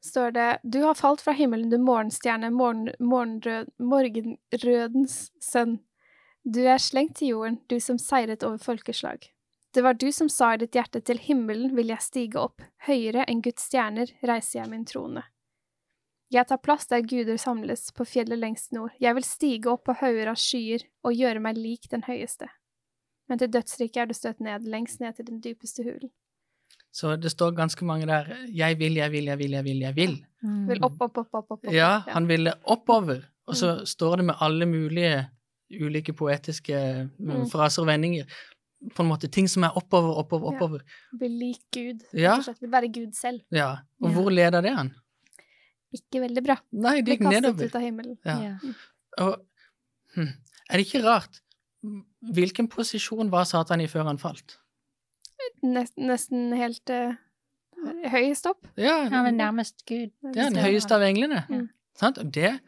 Står 0.05 0.31
det 0.37 0.59
Du 0.69 0.83
har 0.83 0.95
falt 0.95 1.23
fra 1.25 1.33
himmelen, 1.33 1.71
du 1.71 1.79
morgenstjerne, 1.79 2.50
morgen, 2.52 2.91
morgenrød, 3.00 3.71
morgenrødens 3.79 5.31
sønn. 5.41 5.79
Du 6.45 6.61
er 6.69 6.76
slengt 6.79 7.17
til 7.17 7.29
jorden, 7.29 7.61
du 7.71 7.79
som 7.81 7.97
seiret 7.99 8.43
over 8.45 8.59
folkeslag. 8.59 9.31
Det 9.75 9.83
var 9.83 9.95
du 9.95 10.12
som 10.12 10.29
sa 10.29 10.55
i 10.55 10.59
ditt 10.61 10.75
hjerte, 10.76 11.00
til 11.00 11.19
himmelen 11.19 11.75
vil 11.76 11.88
jeg 11.88 12.05
stige 12.05 12.41
opp, 12.41 12.61
høyere 12.87 13.25
enn 13.29 13.41
Guds 13.45 13.64
stjerner 13.71 14.11
reiser 14.23 14.61
jeg 14.61 14.71
min 14.71 14.85
trone. 14.85 15.23
Jeg 16.33 16.47
tar 16.49 16.61
plass 16.64 16.87
der 16.88 17.05
guder 17.05 17.37
samles, 17.41 17.91
på 17.93 18.05
fjellet 18.09 18.38
lengst 18.41 18.73
nord, 18.73 18.93
jeg 19.00 19.14
vil 19.17 19.25
stige 19.25 19.71
opp 19.73 19.85
på 19.88 19.97
hauger 20.00 20.29
av 20.33 20.37
skyer 20.41 20.85
og 21.05 21.17
gjøre 21.17 21.41
meg 21.45 21.57
lik 21.61 21.88
den 21.93 22.05
høyeste. 22.07 22.49
Men 23.29 23.38
til 23.41 23.49
dødsriket 23.52 23.97
er 24.02 24.07
du 24.11 24.14
støtt 24.17 24.41
ned, 24.45 24.64
lengst 24.69 25.00
ned 25.00 25.17
til 25.17 25.29
den 25.29 25.41
dypeste 25.45 25.85
hulen. 25.85 26.11
Så 26.93 27.17
det 27.17 27.31
står 27.33 27.55
ganske 27.57 27.85
mange 27.88 28.07
der 28.07 28.29
'jeg 28.52 28.79
vil, 28.79 28.95
jeg 28.95 29.11
vil, 29.12 29.25
jeg 29.25 29.38
vil, 29.38 29.50
jeg 29.52 29.64
vil'. 29.64 29.81
jeg 29.81 29.95
vil. 29.97 30.25
Mm. 30.43 30.69
Vil 30.69 30.85
opp, 30.85 31.00
opp, 31.00 31.19
opp, 31.19 31.29
opp, 31.35 31.50
opp. 31.50 31.64
opp. 31.64 31.73
Ja, 31.73 32.02
han 32.09 32.26
ville 32.29 32.52
oppover. 32.64 33.25
Og 33.47 33.55
så 33.57 33.79
Mm. 33.81 33.87
står 33.87 34.17
det 34.17 34.25
med 34.25 34.35
alle 34.41 34.67
mulige 34.67 35.29
ulike 35.81 36.12
poetiske 36.12 37.09
mm, 37.19 37.26
Mm. 37.26 37.47
fraser 37.50 37.83
og 37.83 37.88
vendinger. 37.88 38.25
På 38.97 39.03
en 39.05 39.09
måte 39.12 39.29
ting 39.31 39.47
som 39.49 39.62
er 39.65 39.77
oppover, 39.79 40.17
oppover, 40.19 40.51
Ja. 40.53 40.57
oppover. 40.57 40.81
Vil 41.21 41.31
lik 41.39 41.61
Gud. 41.73 42.03
Ja. 42.12 42.33
Rett 42.33 42.39
og 42.39 42.45
slett 42.49 42.61
vil 42.65 42.71
være 42.73 42.89
Gud 42.93 43.12
selv. 43.15 43.41
Ja. 43.51 43.71
Og 44.03 44.11
Ja. 44.11 44.15
hvor 44.17 44.31
leder 44.31 44.61
det 44.61 44.73
han? 44.75 44.95
Ikke 45.93 46.21
veldig 46.23 46.43
bra. 46.45 46.57
Nei, 46.73 46.97
det 47.01 47.05
Blir 47.05 47.19
gikk 47.19 47.31
kastet 47.31 47.62
ut 47.69 47.75
av 47.77 47.83
himmelen. 47.83 48.19
Ja. 48.25 48.37
Ja. 48.41 48.73
Og 49.19 49.37
hm, 50.15 50.29
er 50.71 50.77
det 50.77 50.87
ikke 50.87 51.05
rart? 51.05 51.41
Hvilken 52.23 52.69
posisjon 52.69 53.31
var 53.31 53.45
Satan 53.45 53.81
i 53.81 53.87
før 53.87 54.05
han 54.05 54.19
falt? 54.19 54.57
Nesten, 55.62 56.07
nesten 56.07 56.53
helt 56.57 56.91
uh, 56.91 57.15
høyest 58.11 58.47
opp. 58.47 58.67
Ja, 58.77 59.05
Han 59.09 59.25
var 59.25 59.31
nærmest 59.31 59.85
Gud. 59.87 60.11
det 60.23 60.37
er 60.37 60.51
den 60.51 60.62
høyeste 60.62 60.95
av 60.95 61.03
englene. 61.03 61.45
Mm. 61.49 61.69
Sant? 61.99 62.19
Og 62.19 62.31
det 62.35 62.61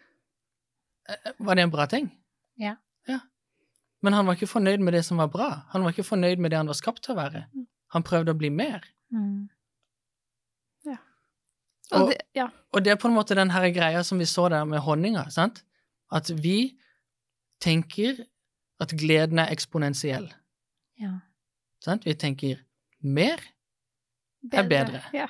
eh, 1.08 1.32
Var 1.38 1.54
det 1.54 1.62
en 1.64 1.70
bra 1.70 1.86
ting? 1.86 2.10
Ja. 2.58 2.76
Ja. 4.04 4.10
Men 4.10 4.12
han 4.18 4.26
var 4.28 4.36
ikke 4.36 4.50
fornøyd 4.50 4.84
med 4.84 4.92
det 4.92 5.04
som 5.04 5.18
var 5.18 5.30
bra. 5.32 5.50
Han 5.72 5.84
var 5.84 5.94
ikke 5.94 6.04
fornøyd 6.04 6.42
med 6.42 6.50
det 6.52 6.58
han 6.60 6.68
var 6.68 6.76
skapt 6.76 7.02
til 7.04 7.14
å 7.14 7.20
være. 7.22 7.46
Mm. 7.54 7.66
Han 7.96 8.02
prøvde 8.04 8.34
å 8.34 8.38
bli 8.38 8.50
mer. 8.50 8.84
Mm. 9.12 9.48
Og, 11.92 12.00
Og- 12.00 12.10
det, 12.10 12.16
ja. 12.34 12.48
Og 12.72 12.84
det 12.84 12.90
er 12.92 12.96
på 12.96 13.08
en 13.08 13.14
måte 13.14 13.36
den 13.36 13.50
her 13.50 13.68
greia 13.70 14.02
som 14.02 14.18
vi 14.18 14.24
så 14.24 14.48
der 14.48 14.64
med 14.64 14.80
honninga, 14.80 15.28
sant? 15.30 15.64
At 16.12 16.30
vi 16.42 16.78
tenker 17.60 18.24
at 18.80 18.90
gleden 18.98 19.38
er 19.38 19.52
eksponentiell. 19.52 20.32
Ja. 21.00 21.18
Sant? 21.84 22.06
Vi 22.06 22.14
tenker 22.14 22.62
mer, 23.02 23.38
er 24.52 24.68
bedre. 24.68 25.02
Ja. 25.12 25.26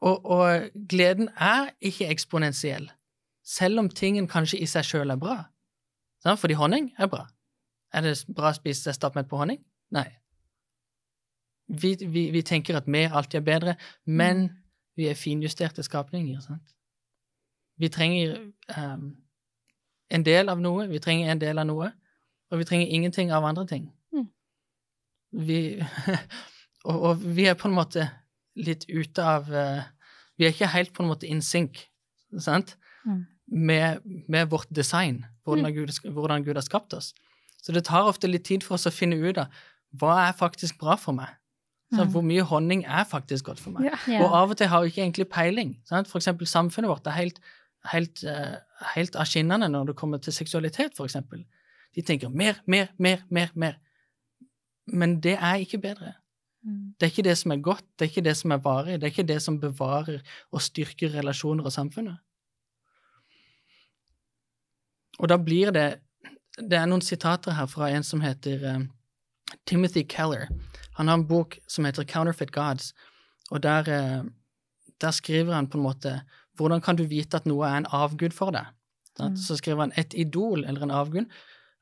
og, 0.00 0.24
og 0.26 0.68
gleden 0.88 1.28
er 1.34 1.70
ikke 1.80 2.08
eksponentiell, 2.12 2.90
selv 3.44 3.78
om 3.78 3.88
tingen 3.88 4.28
kanskje 4.28 4.60
i 4.60 4.66
seg 4.66 4.84
sjøl 4.84 5.10
er 5.10 5.16
bra. 5.16 5.38
Sant? 6.24 6.40
Fordi 6.40 6.56
honning 6.58 6.92
er 6.98 7.10
bra. 7.10 7.26
Er 7.94 8.04
det 8.04 8.14
bra 8.34 8.52
å 8.52 8.56
spise 8.56 8.92
stappmett 8.92 9.28
på 9.30 9.38
honning? 9.40 9.60
Nei. 9.94 10.08
Vi, 11.68 11.94
vi, 12.00 12.28
vi 12.32 12.42
tenker 12.42 12.76
at 12.76 12.88
mer 12.88 13.14
alltid 13.16 13.40
er 13.40 13.46
bedre, 13.46 13.76
men 14.04 14.48
vi 14.96 15.08
er 15.08 15.18
finjusterte 15.18 15.84
skapninger. 15.84 16.40
Sant? 16.44 16.74
Vi 17.78 17.90
trenger 17.92 18.38
um, 18.74 19.10
en 20.10 20.24
del 20.26 20.48
av 20.50 20.60
noe, 20.60 20.88
vi 20.90 21.00
trenger 21.02 21.32
en 21.32 21.42
del 21.42 21.60
av 21.60 21.68
noe, 21.68 21.92
og 22.50 22.62
vi 22.62 22.66
trenger 22.66 22.94
ingenting 22.96 23.32
av 23.32 23.46
andre 23.46 23.66
ting. 23.68 23.90
Mm. 24.16 24.26
Vi 25.44 25.60
og, 26.88 26.96
og 26.96 27.22
vi 27.36 27.46
er 27.46 27.58
på 27.58 27.68
en 27.68 27.76
måte 27.76 28.08
litt 28.58 28.88
ute 28.88 29.22
av 29.22 29.50
uh, 29.52 29.84
Vi 30.38 30.46
er 30.46 30.54
ikke 30.54 30.70
helt 30.70 30.92
på 30.94 31.02
en 31.02 31.10
måte 31.10 31.26
in 31.26 31.40
sync, 31.42 31.80
sant? 32.38 32.76
Mm. 33.04 33.24
Med, 33.48 34.04
med 34.28 34.50
vårt 34.50 34.70
design, 34.70 35.24
hvordan 35.48 35.74
Gud, 35.74 35.92
hvordan 36.14 36.44
Gud 36.46 36.60
har 36.60 36.66
skapt 36.66 36.94
oss. 36.96 37.12
Så 37.62 37.74
det 37.74 37.86
tar 37.88 38.06
ofte 38.08 38.30
litt 38.30 38.46
tid 38.48 38.64
for 38.66 38.78
oss 38.78 38.86
å 38.88 38.94
finne 38.94 39.18
ut 39.18 39.40
av 39.40 39.52
hva 39.98 40.14
er 40.28 40.36
faktisk 40.36 40.78
bra 40.80 40.96
for 41.00 41.16
meg. 41.16 41.34
Så 41.88 42.04
Mm. 42.04 42.10
Hvor 42.12 42.20
mye 42.20 42.42
honning 42.44 42.84
er 42.84 43.04
faktisk 43.04 43.44
godt 43.44 43.60
for 43.60 43.70
meg. 43.70 43.84
Ja. 43.84 43.96
Ja. 44.12 44.24
Og 44.24 44.34
av 44.36 44.50
og 44.50 44.56
til 44.56 44.68
har 44.68 44.82
vi 44.82 44.90
ikke 44.90 45.02
egentlig 45.02 45.28
peiling. 45.28 45.78
Sant? 45.88 46.08
For 46.08 46.18
eksempel 46.18 46.46
samfunnet 46.46 46.88
vårt 46.88 47.06
er 47.06 47.16
helt, 47.16 47.40
helt, 47.84 48.24
eh, 48.24 48.58
helt 48.94 49.16
av 49.16 49.24
skinnene 49.24 49.70
når 49.72 49.86
det 49.86 49.96
kommer 49.96 50.18
til 50.18 50.32
seksualitet, 50.32 50.94
for 50.96 51.06
eksempel. 51.06 51.46
De 51.94 52.02
tenker 52.02 52.28
mer, 52.28 52.60
mer, 52.66 52.88
mer, 52.98 53.22
mer, 53.30 53.48
mer. 53.54 53.78
Men 54.86 55.20
det 55.20 55.38
er 55.40 55.64
ikke 55.64 55.80
bedre. 55.80 56.14
Mm. 56.64 56.94
Det 57.00 57.06
er 57.06 57.10
ikke 57.10 57.24
det 57.24 57.38
som 57.38 57.52
er 57.52 57.56
godt, 57.56 57.84
det 57.98 58.04
er 58.04 58.10
ikke 58.10 58.24
det 58.24 58.36
som 58.36 58.52
er 58.52 58.58
varig, 58.58 59.00
det 59.00 59.04
er 59.04 59.10
ikke 59.14 59.28
det 59.28 59.42
som 59.42 59.60
bevarer 59.60 60.20
og 60.52 60.60
styrker 60.60 61.14
relasjoner 61.14 61.64
og 61.64 61.72
samfunnet. 61.72 62.18
Og 65.18 65.28
da 65.28 65.38
blir 65.38 65.72
det 65.74 65.88
Det 66.58 66.74
er 66.74 66.88
noen 66.90 67.04
sitater 67.04 67.54
her 67.54 67.68
fra 67.70 67.86
en 67.94 68.02
som 68.02 68.18
heter 68.18 68.64
eh, 68.66 68.80
Timothy 69.66 70.02
Keller. 70.02 70.48
Han 70.96 71.06
har 71.06 71.14
en 71.14 71.26
bok 71.28 71.58
som 71.70 71.84
heter 71.86 72.02
Counterfeit 72.02 72.50
Gods, 72.50 72.94
og 73.50 73.62
der, 73.62 73.86
uh, 73.86 74.26
der 75.00 75.10
skriver 75.14 75.54
han 75.54 75.68
på 75.70 75.78
en 75.78 75.84
måte 75.84 76.22
Hvordan 76.58 76.80
kan 76.80 76.96
du 76.96 77.04
vite 77.04 77.36
at 77.36 77.46
noe 77.46 77.62
er 77.62 77.76
en 77.76 77.86
avgud 77.86 78.34
for 78.34 78.50
deg? 78.50 78.66
Mm. 79.20 79.36
Så 79.36 79.56
skriver 79.56 79.86
han 79.86 79.94
et 79.96 80.14
idol 80.18 80.64
eller 80.64 80.82
en 80.82 80.90
avgud, 80.90 81.30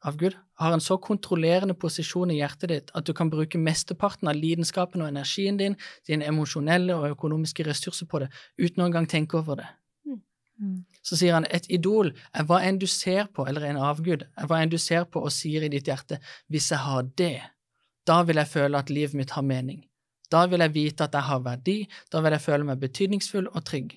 avgud 0.04 0.36
har 0.60 0.72
en 0.72 0.80
så 0.80 0.96
kontrollerende 0.96 1.74
posisjon 1.74 2.30
i 2.30 2.38
hjertet 2.38 2.68
ditt 2.68 2.92
at 2.94 3.06
du 3.06 3.12
kan 3.16 3.30
bruke 3.32 3.58
mesteparten 3.58 4.28
av 4.28 4.36
lidenskapen 4.36 5.02
og 5.02 5.08
energien 5.08 5.56
din, 5.56 5.76
dine 6.08 6.28
emosjonelle 6.28 6.96
og 6.96 7.16
økonomiske 7.16 7.66
ressurser 7.66 8.08
på 8.08 8.20
det, 8.22 8.30
uten 8.60 8.84
å 8.84 8.88
engang 8.90 9.08
tenke 9.08 9.40
over 9.40 9.60
det. 9.60 9.68
Mm. 10.60 10.84
Så 11.02 11.18
sier 11.18 11.36
han 11.36 11.46
et 11.52 11.68
idol 11.72 12.12
er 12.32 12.46
hva 12.48 12.62
enn 12.64 12.78
du 12.80 12.86
ser 12.90 13.28
på, 13.34 13.46
eller 13.48 13.66
en 13.68 13.80
avgud, 13.82 14.24
er 14.24 14.48
hva 14.48 14.62
enn 14.62 14.72
du 14.72 14.78
ser 14.80 15.04
på 15.10 15.22
og 15.22 15.34
sier 15.34 15.66
i 15.66 15.72
ditt 15.72 15.90
hjerte, 15.90 16.18
hvis 16.52 16.70
jeg 16.72 16.82
har 16.82 17.10
det, 17.18 17.36
da 18.06 18.22
vil 18.26 18.40
jeg 18.40 18.52
føle 18.52 18.78
at 18.78 18.92
livet 18.92 19.18
mitt 19.18 19.34
har 19.36 19.44
mening. 19.46 19.84
Da 20.32 20.46
vil 20.50 20.62
jeg 20.64 20.74
vite 20.74 21.06
at 21.06 21.14
jeg 21.14 21.28
har 21.28 21.42
verdi, 21.44 21.76
da 22.12 22.22
vil 22.24 22.34
jeg 22.34 22.44
føle 22.46 22.66
meg 22.66 22.80
betydningsfull 22.82 23.50
og 23.52 23.64
trygg. 23.66 23.94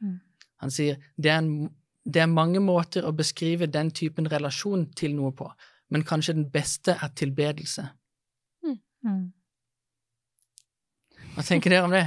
Mm. 0.00 0.18
Han 0.64 0.72
sier 0.72 1.00
det 1.16 1.32
er, 1.32 1.42
en, 1.42 1.70
det 2.04 2.22
er 2.22 2.32
mange 2.32 2.62
måter 2.64 3.04
å 3.04 3.14
beskrive 3.16 3.68
den 3.68 3.90
typen 3.90 4.28
relasjon 4.32 4.88
til 4.96 5.16
noe 5.16 5.34
på, 5.36 5.50
men 5.92 6.06
kanskje 6.06 6.36
den 6.38 6.50
beste 6.52 6.96
er 6.96 7.12
tilbedelse. 7.16 7.90
Mm. 9.06 9.32
Hva 11.34 11.44
tenker 11.44 11.70
dere 11.70 11.86
om 11.86 11.94
det? 11.94 12.06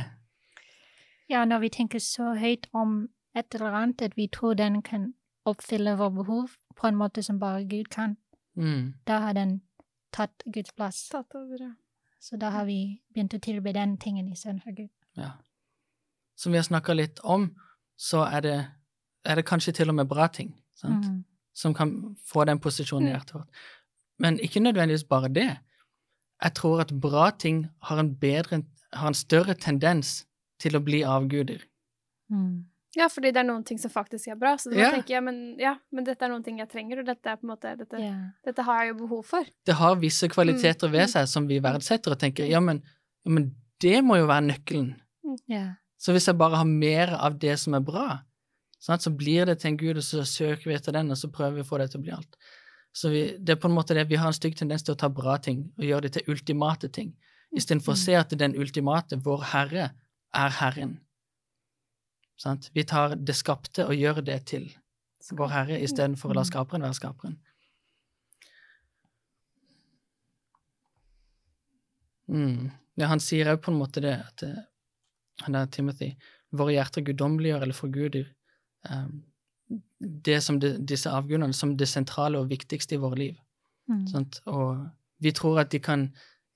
Ja, 1.30 1.46
når 1.46 1.62
vi 1.64 1.70
tenker 1.74 2.02
så 2.04 2.34
høyt 2.38 2.66
om 2.74 3.04
et 3.40 3.56
eller 3.56 3.72
annet, 3.74 4.02
at 4.02 4.16
vi 4.18 4.28
tror 4.28 4.54
den 4.54 4.82
kan 4.82 5.14
oppfylle 5.46 5.96
våre 5.98 6.12
behov 6.12 6.50
på 6.76 6.88
en 6.88 6.96
måte 7.00 7.24
som 7.24 7.40
bare 7.40 7.64
Gud 7.66 7.90
kan, 7.90 8.18
Mm. 8.56 8.94
da 9.08 9.20
har 9.20 9.34
den 9.34 9.62
tatt 10.12 10.44
Guds 10.54 10.72
plass. 10.74 11.08
Tatt 11.10 11.36
over, 11.36 11.58
ja. 11.60 11.72
Så 12.20 12.38
da 12.38 12.50
har 12.50 12.66
vi 12.66 13.02
begynt 13.14 13.34
å 13.34 13.40
tilbe 13.40 13.74
den 13.74 13.98
tingen 13.98 14.28
istedenfor 14.32 14.76
Gud. 14.76 14.90
Ja. 15.18 15.32
Som 16.36 16.52
vi 16.52 16.58
har 16.58 16.64
snakka 16.64 16.94
litt 16.96 17.20
om, 17.24 17.56
så 17.98 18.26
er 18.26 18.42
det, 18.42 18.68
er 19.26 19.36
det 19.36 19.46
kanskje 19.46 19.74
til 19.74 19.90
og 19.90 19.96
med 19.96 20.08
bra 20.08 20.28
ting 20.28 20.54
sant? 20.76 21.06
Mm. 21.06 21.24
som 21.54 21.74
kan 21.74 22.16
få 22.26 22.46
den 22.46 22.60
posisjonen 22.60 23.08
i 23.08 23.12
Mm. 23.12 23.16
hjertet 23.18 23.34
vårt. 23.34 23.48
Men 24.20 24.40
ikke 24.40 24.60
nødvendigvis 24.60 25.04
bare 25.08 25.28
det. 25.34 25.58
Jeg 26.44 26.54
tror 26.56 26.80
at 26.82 27.00
bra 27.02 27.30
ting 27.32 27.68
har 27.82 28.00
en, 28.00 28.16
bedre, 28.16 28.64
har 28.94 29.08
en 29.08 29.14
større 29.14 29.54
tendens 29.56 30.26
til 30.60 30.76
å 30.76 30.80
bli 30.84 31.02
avguder. 31.04 31.60
Mm. 32.30 32.66
Ja, 33.00 33.08
fordi 33.12 33.32
det 33.32 33.40
er 33.42 33.48
noen 33.48 33.64
ting 33.68 33.80
som 33.80 33.92
faktisk 33.94 34.32
er 34.34 34.38
bra. 34.40 34.56
Så 34.60 34.72
da 34.72 34.80
yeah. 34.80 34.94
tenker 34.96 35.16
jeg, 35.16 35.24
men, 35.24 35.40
ja, 35.62 35.76
men 35.96 36.08
dette 36.08 36.26
er 36.26 36.32
noen 36.34 36.44
ting 36.46 36.60
jeg 36.60 36.70
trenger, 36.72 37.02
og 37.02 37.08
dette 37.08 37.36
måte 37.48 37.72
Dette, 37.80 38.00
yeah. 38.02 38.32
dette 38.46 38.66
har 38.68 38.84
jeg 38.84 38.92
jo 38.92 38.98
behov 39.06 39.26
for. 39.30 39.52
Det 39.68 39.78
har 39.80 40.00
visse 40.02 40.28
kvaliteter 40.32 40.90
Mm. 40.90 40.96
ved 40.98 41.12
seg 41.14 41.28
som 41.32 41.48
vi 41.48 41.60
verdsetter, 41.64 42.16
og 42.16 42.20
tenker 42.20 42.50
ja, 42.50 42.60
men, 42.64 42.82
ja, 43.24 43.32
men 43.38 43.52
det 43.80 44.00
må 44.04 44.18
jo 44.20 44.28
være 44.28 44.50
nøkkelen. 44.50 44.94
Yeah. 45.48 45.78
Så 46.00 46.16
hvis 46.16 46.28
jeg 46.28 46.38
bare 46.40 46.60
har 46.60 46.68
mer 46.68 47.16
av 47.16 47.40
det 47.40 47.58
som 47.60 47.76
er 47.78 47.84
bra, 47.86 48.08
sant, 48.80 49.04
så 49.04 49.12
blir 49.12 49.46
det 49.46 49.60
til 49.60 49.74
en 49.74 49.80
gud, 49.80 49.98
og 50.00 50.04
så 50.04 50.24
søker 50.28 50.72
vi 50.72 50.76
etter 50.76 50.96
den, 50.96 51.12
og 51.12 51.20
så 51.20 51.32
prøver 51.32 51.60
vi 51.60 51.66
å 51.66 51.70
få 51.70 51.80
det 51.82 51.92
til 51.92 52.02
å 52.02 52.06
bli 52.08 52.16
alt. 52.16 52.38
Så 52.96 53.12
vi, 53.14 53.26
det 53.38 53.56
er 53.56 53.60
på 53.62 53.70
en 53.70 53.76
måte 53.76 53.96
det, 53.96 54.08
vi 54.10 54.18
har 54.20 54.32
en 54.32 54.36
stygg 54.36 54.58
tendens 54.58 54.84
til 54.84 54.96
å 54.96 55.00
ta 55.00 55.12
bra 55.14 55.38
ting 55.38 55.68
og 55.78 55.86
gjøre 55.86 56.08
det 56.08 56.14
til 56.18 56.34
ultimate 56.34 56.90
ting, 56.96 57.14
istedenfor 57.56 57.94
å 57.94 58.00
se 58.00 58.16
at 58.18 58.34
den 58.40 58.56
ultimate, 58.60 59.20
vår 59.26 59.46
Herre, 59.54 59.92
er 60.36 60.58
Herren. 60.60 60.98
Sant? 62.40 62.70
Vi 62.74 62.86
tar 62.88 63.16
det 63.16 63.36
skapte 63.36 63.86
og 63.88 63.98
gjør 64.00 64.22
det 64.26 64.40
til 64.54 64.70
vår 65.36 65.52
Herre, 65.52 65.80
istedenfor 65.84 66.32
å 66.32 66.38
la 66.38 66.42
Mm. 66.42 66.52
skaperen 66.52 66.82
være 66.82 66.98
skaperen. 66.98 67.38
Mm. 72.30 72.72
Ja, 72.98 73.08
han 73.08 73.20
sier 73.20 73.50
òg 73.52 73.62
på 73.62 73.72
en 73.72 73.80
måte 73.80 74.02
det, 74.02 74.16
at 74.20 74.44
eh, 74.44 74.62
han 75.44 75.54
der 75.54 75.66
Timothy 75.66 76.14
Våre 76.52 76.74
hjerter 76.74 77.04
guddommeliggjør 77.06 77.62
eller 77.62 77.78
forguder 77.78 78.24
um, 78.90 79.24
det 80.00 80.40
som 80.42 80.58
de, 80.60 80.72
disse 80.82 81.12
avgudene 81.14 81.54
som 81.54 81.76
det 81.78 81.86
sentrale 81.88 82.40
og 82.42 82.50
viktigste 82.50 82.96
i 82.96 83.02
våre 83.04 83.20
liv. 83.20 83.36
Mm. 83.86 84.08
Sant? 84.10 84.40
Og 84.50 84.88
vi 85.22 85.30
tror 85.32 85.60
at 85.62 85.70
de 85.70 85.78
kan 85.80 86.08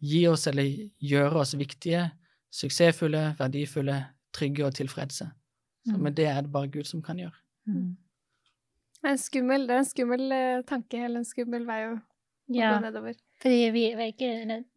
gi 0.02 0.24
oss 0.28 0.48
eller 0.50 0.66
gjøre 0.98 1.44
oss 1.44 1.54
viktige, 1.54 2.08
suksessfulle, 2.50 3.36
verdifulle, 3.38 4.00
trygge 4.34 4.66
og 4.66 4.74
tilfredse. 4.82 5.30
Så, 5.86 5.94
Mm. 5.98 6.02
men 6.04 6.14
det 6.16 6.26
er 6.32 6.42
det 6.42 6.52
bare 6.52 6.68
Gud 6.72 6.84
som 6.88 7.02
kan 7.04 7.18
gjøre. 7.20 7.36
Mm. 7.68 7.98
Det 9.02 9.10
er 9.10 9.12
en 9.12 9.18
skummel, 9.18 9.68
det 9.68 9.76
er 9.76 9.82
en 9.84 9.86
skummel 9.90 10.32
eh, 10.32 10.62
tanke, 10.64 10.98
eller 11.04 11.20
en 11.20 11.26
skummel 11.28 11.66
vei 11.68 11.80
å, 11.90 11.96
å 11.98 12.56
Ja, 12.56 12.70
gå 12.78 12.86
nedover. 12.86 13.16
fordi 13.42 13.70
vi 13.76 13.84
er 13.92 14.06
ikke 14.14 14.30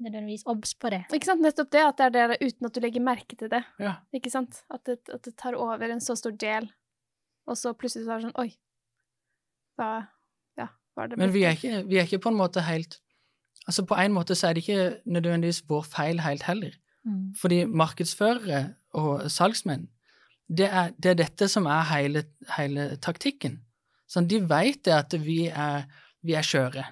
nødvendigvis 0.03 0.43
obs 0.47 0.75
på 0.75 0.91
det. 0.91 1.05
Ikke 1.15 1.25
sant? 1.29 1.43
Nettopp 1.43 1.71
det, 1.71 1.85
at 1.87 1.97
det 1.99 2.23
er 2.23 2.29
det 2.35 2.39
uten 2.43 2.67
at 2.67 2.75
du 2.75 2.81
legger 2.81 3.01
merke 3.07 3.37
til 3.39 3.49
det. 3.49 3.63
Ja. 3.79 3.95
Ikke 4.13 4.31
sant? 4.31 4.65
At 4.71 4.83
det, 4.85 4.99
at 5.15 5.23
det 5.23 5.37
tar 5.37 5.55
over 5.55 5.83
en 5.93 6.01
så 6.01 6.17
stor 6.19 6.31
del, 6.35 6.73
og 7.47 7.55
så 7.57 7.73
plutselig 7.73 8.05
så 8.07 8.13
er 8.17 8.19
det 8.19 8.27
sånn 8.33 8.41
Oi, 8.43 8.51
hva 9.79 9.91
Ja, 10.59 10.69
hva 10.97 11.05
er 11.05 11.09
det 11.13 11.19
Men 11.19 11.33
vi 11.35 11.45
er, 11.45 11.55
ikke, 11.55 11.85
vi 11.87 11.99
er 12.01 12.07
ikke 12.09 12.19
på 12.25 12.33
en 12.33 12.39
måte 12.41 12.63
helt 12.67 12.99
Altså 13.69 13.85
På 13.87 13.95
en 13.99 14.13
måte 14.15 14.35
så 14.35 14.49
er 14.49 14.55
det 14.55 14.63
ikke 14.65 15.01
nødvendigvis 15.07 15.63
vår 15.69 15.83
feil 15.91 16.21
helt 16.23 16.43
heller. 16.47 16.75
Mm. 17.05 17.35
Fordi 17.35 17.65
markedsførere 17.67 18.75
og 18.95 19.25
salgsmenn, 19.31 19.89
det 20.49 20.67
er, 20.71 20.93
det 20.99 21.13
er 21.13 21.19
dette 21.23 21.49
som 21.51 21.67
er 21.71 21.87
hele, 21.91 22.23
hele 22.57 22.91
taktikken. 23.03 23.59
Sånn, 24.07 24.29
de 24.31 24.39
vet 24.47 24.85
det 24.87 24.95
at 24.95 25.17
vi 25.19 25.47
er, 25.51 25.89
vi 26.23 26.37
er 26.39 26.47
skjøre. 26.47 26.85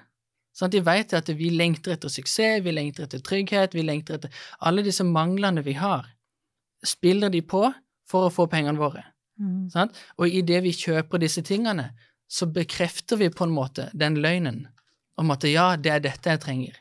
Sånn, 0.55 0.71
de 0.71 0.81
vet 0.83 1.11
det 1.11 1.21
at 1.21 1.31
vi 1.35 1.49
lengter 1.51 1.95
etter 1.95 2.11
suksess, 2.11 2.61
vi 2.63 2.73
lengter 2.75 3.07
etter 3.07 3.23
trygghet, 3.23 3.75
vi 3.75 3.83
lengter 3.83 4.19
etter 4.19 4.45
Alle 4.59 4.83
disse 4.83 5.03
manglene 5.07 5.63
vi 5.63 5.75
har, 5.79 6.07
spiller 6.85 7.31
de 7.31 7.41
på 7.43 7.63
for 8.07 8.27
å 8.27 8.33
få 8.33 8.47
pengene 8.51 8.79
våre. 8.79 9.03
Mm. 9.39 9.67
Sånn? 9.71 9.91
Og 10.19 10.31
idet 10.31 10.61
vi 10.63 10.75
kjøper 10.75 11.23
disse 11.23 11.43
tingene, 11.43 11.89
så 12.27 12.47
bekrefter 12.49 13.19
vi 13.19 13.29
på 13.31 13.45
en 13.45 13.55
måte 13.55 13.89
den 13.93 14.17
løgnen 14.23 14.65
om 15.19 15.31
at 15.31 15.45
ja, 15.47 15.75
det 15.79 15.91
er 15.91 16.03
dette 16.03 16.33
jeg 16.33 16.43
trenger. 16.43 16.79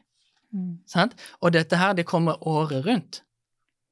Mm. 0.54 0.78
Sånn? 0.90 1.14
Og 1.42 1.54
dette 1.54 1.78
her, 1.78 1.94
det 1.98 2.06
kommer 2.08 2.42
året 2.46 2.86
rundt. 2.86 3.22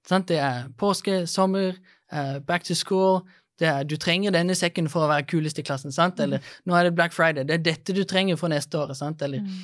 Sånn? 0.09 0.27
Det 0.27 0.39
er 0.43 0.71
påske, 0.79 1.25
sommer, 1.31 1.77
eh, 2.13 2.39
back 2.39 2.65
to 2.65 2.75
school. 2.75 3.23
Det 3.59 3.69
er, 3.69 3.85
du 3.85 3.97
trenger 3.97 4.33
denne 4.35 4.55
sekken 4.59 4.89
for 4.89 5.05
å 5.05 5.09
være 5.11 5.27
kulest 5.29 5.59
i 5.59 5.63
klassen. 5.63 5.93
sant? 5.93 6.19
Eller 6.21 6.41
nå 6.67 6.75
er 6.75 6.85
det 6.89 6.95
Black 6.95 7.13
Friday. 7.13 7.45
Det 7.45 7.55
er 7.55 7.63
dette 7.63 7.95
du 7.95 8.03
trenger 8.05 8.37
for 8.37 8.49
neste 8.49 8.79
år. 8.79 8.95
sant? 8.95 9.23
Eller, 9.23 9.41
Mm. 9.41 9.59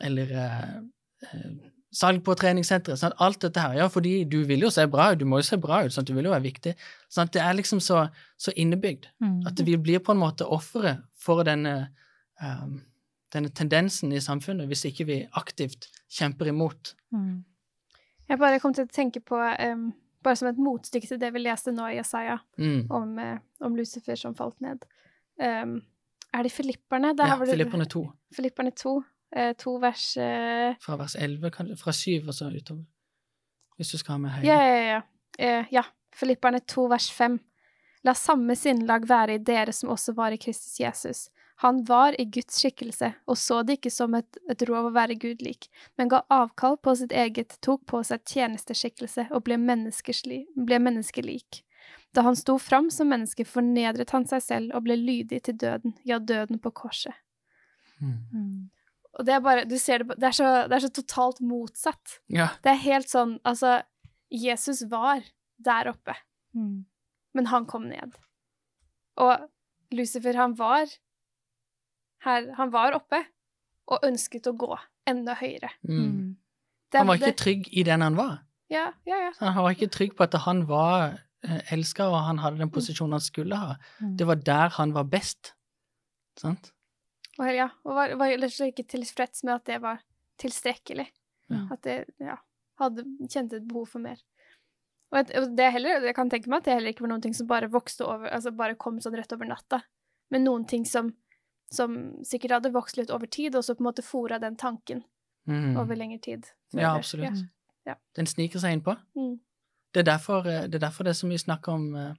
eller 0.00 0.32
eh, 0.32 1.44
salg 1.92 2.20
på 2.24 2.34
treningssenteret. 2.36 2.98
Sant? 3.00 3.14
Alt 3.18 3.40
dette 3.40 3.60
her. 3.60 3.74
Ja, 3.78 3.86
fordi 3.88 4.24
du 4.28 4.42
vil 4.44 4.60
jo 4.66 4.70
se 4.70 4.84
bra 4.86 5.12
ut. 5.12 5.18
Du 5.18 5.24
må 5.24 5.38
jo 5.40 5.46
se 5.48 5.56
bra 5.56 5.84
ut. 5.84 5.92
Sant? 5.92 6.06
Du 6.08 6.14
vil 6.14 6.24
jo 6.28 6.30
være 6.34 6.42
viktig. 6.44 6.74
Sant? 7.08 7.32
Det 7.32 7.40
er 7.42 7.52
liksom 7.56 7.80
så, 7.80 8.08
så 8.38 8.52
innebygd 8.56 9.06
Mm. 9.22 9.46
at 9.46 9.58
vi 9.66 9.76
blir 9.76 9.98
på 10.00 10.12
en 10.12 10.18
måte 10.20 10.44
ofre 10.46 10.98
for 11.18 11.42
denne, 11.44 11.88
um, 12.42 12.82
denne 13.32 13.48
tendensen 13.48 14.12
i 14.12 14.20
samfunnet 14.20 14.68
hvis 14.68 14.84
ikke 14.84 15.06
vi 15.06 15.26
aktivt 15.36 15.88
kjemper 16.10 16.46
imot. 16.52 16.94
Mm. 17.12 17.44
Jeg 18.28 18.38
bare 18.38 18.60
kom 18.60 18.74
til 18.74 18.84
å 18.84 18.92
tenke 18.92 19.20
på, 19.24 19.36
em, 19.58 19.92
bare 20.24 20.36
som 20.36 20.48
et 20.48 20.58
motstykke 20.58 21.06
til 21.08 21.18
det 21.20 21.32
vi 21.34 21.42
leste 21.44 21.72
nå 21.72 21.86
i 21.92 21.96
Jesaja, 21.98 22.38
Mm. 22.58 22.86
om, 22.90 23.18
eh, 23.18 23.38
om 23.60 23.76
Lucifer 23.76 24.16
som 24.16 24.34
falt 24.34 24.60
ned. 24.60 24.84
Um, 25.38 25.82
er 26.34 26.42
det 26.42 26.52
Filipperne? 26.52 27.14
Der 27.16 27.26
Ja, 27.26 27.36
Filipperne 27.44 27.86
2, 27.86 28.12
Filipperne 28.34 28.70
2, 28.74 29.02
eh, 29.36 29.52
to 29.54 29.78
vers 29.78 30.16
eh, 30.16 30.74
fra 30.80 30.96
vers 30.96 31.14
11, 31.14 31.50
kan, 31.50 31.76
fra 31.76 31.92
7 31.92 32.26
og 32.26 32.34
så 32.34 32.50
utover. 32.50 32.84
Hvis 33.78 33.92
du 33.92 33.98
skal 33.98 34.12
ha 34.12 34.18
med 34.18 34.30
høyre. 34.30 34.44
Ja, 34.46 34.60
ja, 34.60 34.82
ja. 34.92 35.00
Eh, 35.38 35.64
ja. 35.72 35.82
Filipperne 36.12 36.60
2 36.66 36.88
vers 36.90 37.10
5. 37.12 37.38
La 38.04 38.12
samme 38.14 38.56
sinnlag 38.56 39.06
være 39.08 39.34
i 39.34 39.38
dere 39.38 39.72
som 39.72 39.90
også 39.90 40.14
var 40.14 40.32
i 40.32 40.36
Kristus 40.36 40.80
Jesus. 40.80 41.28
Han 41.64 41.80
var 41.88 42.14
i 42.20 42.24
Guds 42.30 42.60
skikkelse, 42.62 43.08
og 43.26 43.36
så 43.40 43.62
det 43.66 43.78
ikke 43.80 43.90
som 43.90 44.14
et, 44.14 44.36
et 44.50 44.62
rov 44.68 44.86
å 44.90 44.94
være 44.94 45.16
Gud 45.18 45.40
lik, 45.42 45.66
men 45.98 46.08
ga 46.12 46.20
avkall 46.30 46.76
på 46.78 46.92
sitt 47.00 47.10
eget, 47.12 47.56
tok 47.66 47.82
på 47.90 48.02
seg 48.06 48.22
tjenesteskikkelse 48.30 49.24
og 49.34 49.42
ble, 49.48 49.56
ble 49.58 50.78
menneskelik. 50.78 51.62
Da 52.14 52.22
han 52.22 52.36
sto 52.38 52.54
fram 52.62 52.90
som 52.94 53.10
menneske, 53.10 53.44
fornedret 53.44 54.10
han 54.14 54.24
seg 54.30 54.42
selv 54.44 54.74
og 54.78 54.84
ble 54.86 54.96
lydig 54.96 55.42
til 55.48 55.56
døden, 55.58 55.96
ja, 56.06 56.18
døden 56.18 56.60
på 56.62 56.70
korset. 56.78 57.14
Mm. 57.98 58.14
Mm. 58.32 58.70
Og 59.18 59.26
det 59.26 59.34
er 59.34 59.40
bare, 59.42 59.64
du 59.66 59.74
ser 59.82 59.98
det, 60.04 60.06
på- 60.12 60.16
det 60.20 60.28
er 60.30 60.36
så, 60.38 60.48
det 60.70 60.76
er 60.78 60.84
så 60.86 60.92
totalt 60.94 61.40
motsatt. 61.42 62.20
ja. 62.30 62.48
Det 62.62 62.70
er 62.70 62.80
helt 62.86 63.10
sånn, 63.10 63.38
altså, 63.44 63.80
Jesus 64.30 64.84
var 64.90 65.24
der 65.58 65.90
oppe. 65.90 66.14
Mm. 66.54 66.86
men 67.34 67.46
han 67.46 67.66
kom 67.66 67.84
ned. 67.90 68.14
Og 69.20 69.44
Lucifer, 69.94 70.34
han 70.34 70.54
var 70.58 70.86
her 72.24 72.50
Han 72.58 72.72
var 72.74 72.96
oppe 72.96 73.22
og 73.88 74.04
ønsket 74.04 74.48
å 74.50 74.54
gå 74.58 74.72
enda 75.08 75.36
høyere. 75.38 75.70
Mm. 75.88 76.36
Den, 76.92 76.98
Han 76.98 77.08
var 77.08 77.20
ikke 77.20 77.38
trygg 77.40 77.68
i 77.72 77.84
den 77.86 78.04
han 78.04 78.18
var. 78.18 78.42
Ja, 78.72 78.90
ja, 79.08 79.20
ja. 79.28 79.30
Han 79.40 79.62
var 79.64 79.72
ikke 79.72 79.88
trygg 79.92 80.16
på 80.16 80.26
at 80.26 80.36
han 80.44 80.66
var 80.68 81.16
elska, 81.72 82.08
og 82.10 82.18
han 82.26 82.40
hadde 82.42 82.60
den 82.60 82.72
posisjonen 82.72 83.16
han 83.16 83.24
skulle 83.24 83.56
ha. 83.56 83.76
Mm. 84.02 84.16
Det 84.18 84.26
var 84.28 84.42
der 84.44 84.74
han 84.76 84.92
var 84.96 85.06
best. 85.08 85.54
Sant? 86.38 86.72
Og, 87.38 87.46
ja, 87.54 87.68
og 87.86 87.94
var, 87.94 88.14
var 88.18 88.34
ikke 88.34 88.86
tilfreds 88.88 89.44
med 89.46 89.54
at 89.54 89.66
det 89.70 89.78
var 89.82 90.02
tilstrekkelig. 90.42 91.06
Ja. 91.48 91.62
At 91.72 91.84
det 91.86 91.98
ja, 92.20 92.36
hadde, 92.82 93.06
kjente 93.30 93.60
et 93.60 93.68
behov 93.68 93.88
for 93.94 94.04
mer. 94.04 94.20
Og, 95.12 95.20
et, 95.22 95.30
og 95.38 95.54
det 95.56 95.64
er 95.64 95.72
heller, 95.78 96.04
jeg 96.04 96.16
kan 96.16 96.30
tenke 96.32 96.50
meg 96.50 96.60
at 96.60 96.68
det 96.68 96.74
heller 96.76 96.92
ikke 96.92 97.06
var 97.06 97.14
noen 97.14 97.24
ting 97.24 97.36
som 97.36 97.48
bare 97.48 97.70
vokste 97.72 98.04
over, 98.04 98.28
altså 98.34 98.52
bare 98.56 98.76
kom 98.80 98.98
sånn 99.00 99.16
rett 99.16 99.32
over 99.32 99.48
natta, 99.48 99.80
men 100.34 100.44
noen 100.44 100.66
ting 100.68 100.84
som, 100.88 101.08
som 101.70 102.22
sikkert 102.24 102.50
hadde 102.50 102.72
vokst 102.72 102.96
litt 102.96 103.10
over 103.10 103.26
tid, 103.26 103.54
og 103.56 103.64
så 103.64 103.74
på 103.74 103.82
en 103.84 103.88
måte 103.90 104.02
fora 104.04 104.38
den 104.38 104.56
tanken 104.56 105.04
Mm. 105.48 105.76
over 105.80 105.94
lengre 105.96 106.18
tid. 106.20 106.44
Ja, 106.74 106.94
absolutt. 106.96 107.38
Ja. 107.86 107.94
Den 108.16 108.26
sniker 108.26 108.58
seg 108.60 108.72
innpå. 108.76 108.96
Mm. 109.16 109.38
Det 109.94 110.00
er 110.00 110.04
derfor 110.10 110.44
eh, 110.46 110.66
det 110.68 110.74
er, 110.74 110.78
derfor 110.88 111.04
det 111.04 111.10
er 111.10 111.16
så 111.22 111.26
mye 111.26 111.38
snakk 111.40 111.68
om 111.72 111.94
eh, 111.96 112.14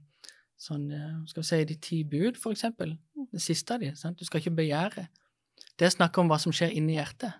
sånn, 0.57 0.87
eh, 0.91 1.25
skal 1.27 1.43
vi 1.43 1.47
si, 1.47 1.59
de 1.65 1.75
ti 1.75 2.03
bud, 2.03 2.37
for 2.41 2.51
eksempel. 2.51 2.95
Mm. 3.15 3.27
Det 3.31 3.41
siste 3.41 3.73
av 3.73 3.79
de. 3.81 3.91
Sant? 3.95 4.17
Du 4.17 4.25
skal 4.25 4.41
ikke 4.41 4.55
begjære. 4.57 5.07
Det 5.77 5.85
er 5.85 5.89
snakk 5.93 6.17
om 6.17 6.27
hva 6.27 6.39
som 6.41 6.51
skjer 6.51 6.73
inni 6.73 6.95
hjertet. 6.97 7.33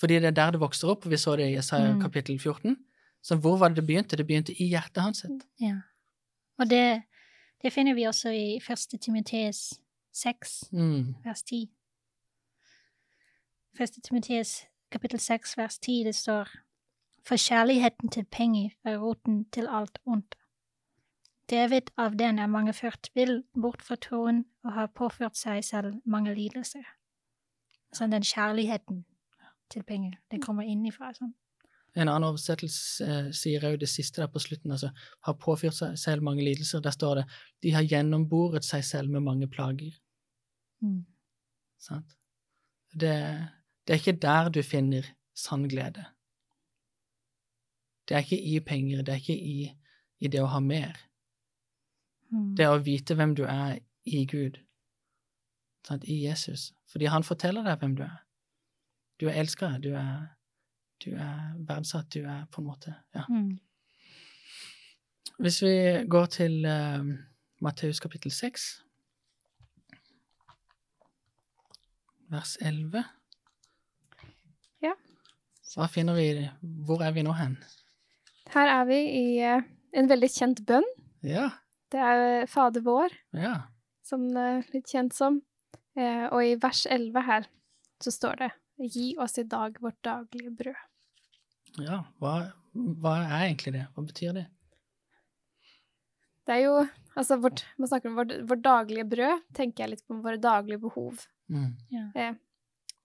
Fordi 0.00 0.14
det 0.18 0.24
er 0.32 0.38
der 0.38 0.50
det 0.52 0.60
vokser 0.60 0.88
opp. 0.88 1.04
Vi 1.04 1.16
så 1.20 1.36
det 1.36 1.50
i 1.50 1.56
Jesaja 1.58 1.92
Mm. 1.92 2.00
kapittel 2.02 2.38
14. 2.38 2.76
Så 3.22 3.36
hvor 3.36 3.58
var 3.58 3.68
det 3.68 3.76
det 3.76 3.86
begynte? 3.86 4.16
Det 4.16 4.26
begynte 4.26 4.52
i 4.58 4.70
hjertet 4.72 5.02
hans. 5.02 5.26
Ja. 5.60 5.76
Og 6.58 6.70
det, 6.70 7.02
det 7.62 7.72
finner 7.72 7.94
vi 7.94 8.02
også 8.08 8.32
i 8.32 8.56
1. 8.56 8.96
Timoteus 9.00 9.78
6, 10.12 10.68
Mm. 10.72 11.14
vers 11.24 11.42
10. 11.42 11.70
1. 13.80 14.02
Timoteus 14.04 14.62
kapittel 14.90 15.20
6, 15.20 15.56
vers 15.58 15.78
10, 15.78 16.04
det 16.04 16.14
står 16.14 16.48
For 17.24 17.36
kjærligheten 17.36 18.08
til 18.10 18.24
penger 18.24 18.70
er 18.84 18.98
roten 18.98 19.44
til 19.52 19.68
alt 19.70 19.98
ondt. 20.06 20.34
David 21.50 21.90
av 21.98 22.16
den 22.18 22.38
er 22.38 22.46
mange 22.46 22.72
ført 22.72 23.10
vill 23.14 23.44
bort 23.62 23.82
fra 23.82 23.94
troen 23.96 24.44
og 24.64 24.72
har 24.72 24.86
påført 24.86 25.36
seg 25.36 25.64
selv 25.64 25.94
mange 26.04 26.34
lidelser. 26.34 26.82
Sånn 27.94 28.10
den 28.10 28.22
kjærligheten 28.26 29.04
til 29.70 29.82
penger, 29.82 30.18
det 30.30 30.42
kommer 30.42 30.66
innifra. 30.66 31.12
Sånn. 31.14 31.34
En 31.94 32.08
annen 32.08 32.24
oversettelse 32.30 33.04
eh, 33.04 33.30
sier 33.36 33.60
òg 33.68 33.78
det 33.80 33.88
siste 33.88 34.22
der 34.22 34.30
på 34.32 34.40
slutten, 34.40 34.72
altså 34.72 34.90
har 35.28 35.34
påført 35.34 35.76
seg 35.76 35.98
selv 36.00 36.22
mange 36.22 36.42
lidelser. 36.44 36.80
Der 36.80 36.90
står 36.90 37.14
det 37.20 37.24
de 37.62 37.70
har 37.76 37.84
gjennomboret 37.84 38.64
seg 38.64 38.84
selv 38.84 39.12
med 39.12 39.22
mange 39.22 39.48
plager. 39.48 39.92
Mm. 40.82 41.04
Sant? 41.80 42.16
Det, 42.92 43.14
det 43.86 43.94
er 43.94 44.00
ikke 44.00 44.18
der 44.22 44.50
du 44.52 44.62
finner 44.62 45.06
sann 45.34 45.68
glede. 45.68 46.04
Det 48.08 48.16
er 48.16 48.26
ikke 48.26 48.42
i 48.42 48.60
penger, 48.60 49.02
det 49.02 49.14
er 49.14 49.22
ikke 49.22 49.38
i, 49.38 49.70
i 50.18 50.28
det 50.28 50.42
å 50.42 50.50
ha 50.52 50.60
mer. 50.60 50.98
Mm. 52.32 52.52
Det 52.56 52.66
er 52.66 52.74
å 52.74 52.82
vite 52.82 53.16
hvem 53.16 53.34
du 53.38 53.44
er 53.46 53.78
i 54.04 54.24
Gud, 54.26 54.58
sant? 55.86 56.04
i 56.04 56.22
Jesus. 56.26 56.72
Fordi 56.90 57.08
han 57.12 57.24
forteller 57.24 57.64
deg 57.66 57.78
hvem 57.80 57.96
du 57.96 58.04
er. 58.06 58.22
Du 59.20 59.28
er 59.30 59.38
elska, 59.40 59.76
du 59.78 59.94
du 61.02 61.10
er 61.18 61.54
verdsatt, 61.66 62.12
du 62.14 62.22
er 62.22 62.46
på 62.50 62.60
en 62.60 62.66
måte 62.66 62.94
Ja. 63.14 63.24
Mm. 63.28 63.58
Hvis 65.38 65.62
vi 65.62 66.04
går 66.08 66.26
til 66.26 66.66
uh, 66.66 67.02
Matteus 67.60 68.00
kapittel 68.00 68.30
6, 68.30 68.84
vers 72.32 72.56
11 72.60 73.02
Ja. 74.82 74.94
Hva 75.74 75.86
finner 75.92 76.16
vi 76.18 76.26
Hvor 76.86 77.02
er 77.06 77.12
vi 77.16 77.22
nå 77.26 77.32
hen? 77.38 77.56
Her 78.52 78.68
er 78.80 78.84
vi 78.88 78.98
i 79.16 79.26
eh, 79.40 79.62
en 79.96 80.08
veldig 80.10 80.28
kjent 80.32 80.60
bønn. 80.68 80.84
Ja. 81.24 81.50
Det 81.92 82.00
er 82.00 82.22
eh, 82.42 82.46
Fader 82.50 82.82
vår, 82.84 83.14
Ja. 83.36 83.54
som 84.04 84.26
det 84.32 84.42
er 84.48 84.62
litt 84.74 84.90
kjent 84.90 85.14
som. 85.16 85.38
Eh, 85.96 86.26
og 86.32 86.40
i 86.44 86.54
vers 86.60 86.86
11 86.90 87.22
her 87.28 87.46
så 88.02 88.12
står 88.12 88.40
det 88.42 88.50
Gi 88.92 89.12
oss 89.20 89.38
i 89.38 89.44
dag 89.46 89.76
vårt 89.80 90.00
daglige 90.02 90.50
brød. 90.58 90.80
ja. 91.78 92.02
Hva, 92.18 92.50
hva 92.74 93.12
er 93.28 93.46
egentlig 93.46 93.72
det? 93.76 93.86
Hva 93.94 94.04
betyr 94.08 94.32
det? 94.40 94.46
Det 96.46 96.56
er 96.58 96.64
jo 96.66 96.74
Altså, 97.12 97.36
vårt, 97.36 97.60
man 97.76 97.88
snakker 97.90 98.08
om 98.08 98.14
vårt, 98.16 98.30
vårt 98.48 98.62
daglige 98.64 99.04
brød, 99.04 99.42
tenker 99.52 99.82
jeg 99.84 99.90
litt 99.90 100.04
på 100.08 100.16
våre 100.24 100.38
daglige 100.40 100.80
behov. 100.80 101.26
Mm. 101.52 102.10
Eh, 102.16 102.34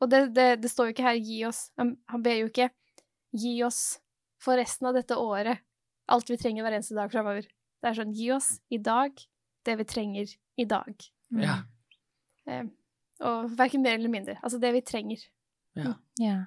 og 0.01 0.09
det, 0.11 0.21
det, 0.35 0.47
det 0.63 0.69
står 0.71 0.87
jo 0.89 0.93
ikke 0.95 1.03
her 1.07 1.17
'gi 1.19 1.39
oss'. 1.47 1.69
Han, 1.77 1.97
han 2.07 2.23
ber 2.23 2.37
jo 2.39 2.47
ikke 2.51 2.69
'gi 3.35 3.53
oss 3.67 3.99
for 4.39 4.55
resten 4.59 4.87
av 4.87 4.93
dette 4.95 5.17
året', 5.17 5.59
alt 6.07 6.29
vi 6.31 6.37
trenger 6.39 6.63
hver 6.63 6.77
eneste 6.77 6.95
dag 6.95 7.11
framover. 7.11 7.41
Det 7.81 7.89
er 7.91 7.97
sånn 7.97 8.13
'gi 8.15 8.31
oss 8.35 8.59
i 8.71 8.77
dag 8.79 9.11
det 9.65 9.77
vi 9.77 9.83
trenger 9.83 10.35
i 10.57 10.65
dag'. 10.65 11.09
Mm. 11.33 11.41
Ja. 11.43 11.57
Eh, 12.47 12.63
og 13.19 13.49
verken 13.57 13.81
mer 13.83 13.97
eller 13.97 14.09
mindre. 14.13 14.37
Altså 14.43 14.59
det 14.61 14.71
vi 14.73 14.81
trenger. 14.81 15.17
ja. 15.75 15.93
Ja. 16.19 16.37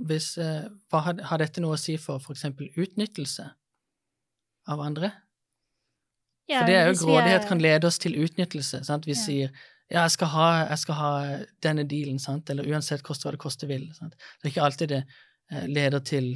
Hvis, 0.00 0.38
eh, 0.38 0.68
hva 0.90 1.00
har, 1.04 1.18
har 1.28 1.38
dette 1.42 1.60
noe 1.60 1.76
å 1.76 1.78
si 1.80 1.96
for 2.00 2.18
eksempel 2.32 2.70
utnyttelse 2.80 3.50
av 4.72 4.80
andre? 4.80 5.10
Ja, 6.48 6.60
For 6.62 6.66
det 6.70 6.76
er 6.78 6.86
jo 6.88 6.94
grådighet 7.04 7.42
er- 7.44 7.48
kan 7.48 7.60
lede 7.60 7.86
oss 7.86 7.98
til 7.98 8.16
utnyttelse. 8.16 8.80
Sant? 8.84 9.04
Vi 9.06 9.12
Ja. 9.12 9.20
sier 9.20 9.50
ja, 9.90 10.04
jeg 10.04 10.14
skal, 10.14 10.30
ha, 10.30 10.48
jeg 10.70 10.78
skal 10.84 10.98
ha 11.00 11.14
denne 11.64 11.84
dealen, 11.90 12.20
sant? 12.22 12.50
eller 12.52 12.68
uansett 12.70 13.02
koste 13.06 13.26
hva 13.26 13.34
det 13.34 13.42
koste 13.42 13.66
vil. 13.70 13.88
Sant? 13.96 14.14
Det 14.14 14.46
er 14.46 14.52
ikke 14.52 14.66
alltid 14.68 14.92
det 14.92 15.00
eh, 15.02 15.64
leder 15.66 16.04
til, 16.06 16.28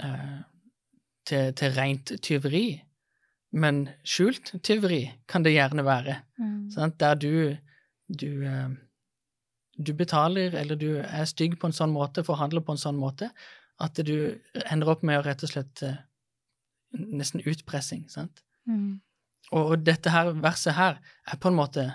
eh, 0.00 0.38
til, 1.28 1.52
til 1.58 1.74
rent 1.76 2.14
tyveri, 2.24 2.66
men 3.52 3.84
skjult 4.08 4.54
tyveri 4.64 5.02
kan 5.28 5.44
det 5.44 5.52
gjerne 5.52 5.84
være. 5.84 6.16
Mm. 6.40 6.70
Sant? 6.72 6.96
Der 7.02 7.18
du, 7.20 7.34
du, 8.08 8.30
eh, 8.48 8.72
du 9.76 9.92
betaler, 9.98 10.56
eller 10.56 10.80
du 10.80 10.94
er 11.02 11.28
stygg 11.28 11.58
på 11.60 11.68
en 11.68 11.76
sånn 11.76 11.92
måte, 11.92 12.24
forhandler 12.24 12.64
på 12.64 12.72
en 12.72 12.80
sånn 12.80 12.96
måte, 12.96 13.28
at 13.82 14.00
du 14.00 14.16
ender 14.64 14.94
opp 14.94 15.04
med 15.04 15.20
å 15.20 15.26
rett 15.26 15.44
og 15.44 15.52
slett 15.52 15.84
eh, 15.84 16.00
nesten 16.96 17.44
utpressing. 17.44 18.06
Sant? 18.08 18.40
Mm. 18.64 19.02
Og, 19.52 19.74
og 19.74 19.84
dette 19.84 20.12
her 20.12 20.32
verset 20.40 20.78
her 20.78 21.02
er 21.28 21.40
på 21.40 21.52
en 21.52 21.60
måte 21.60 21.90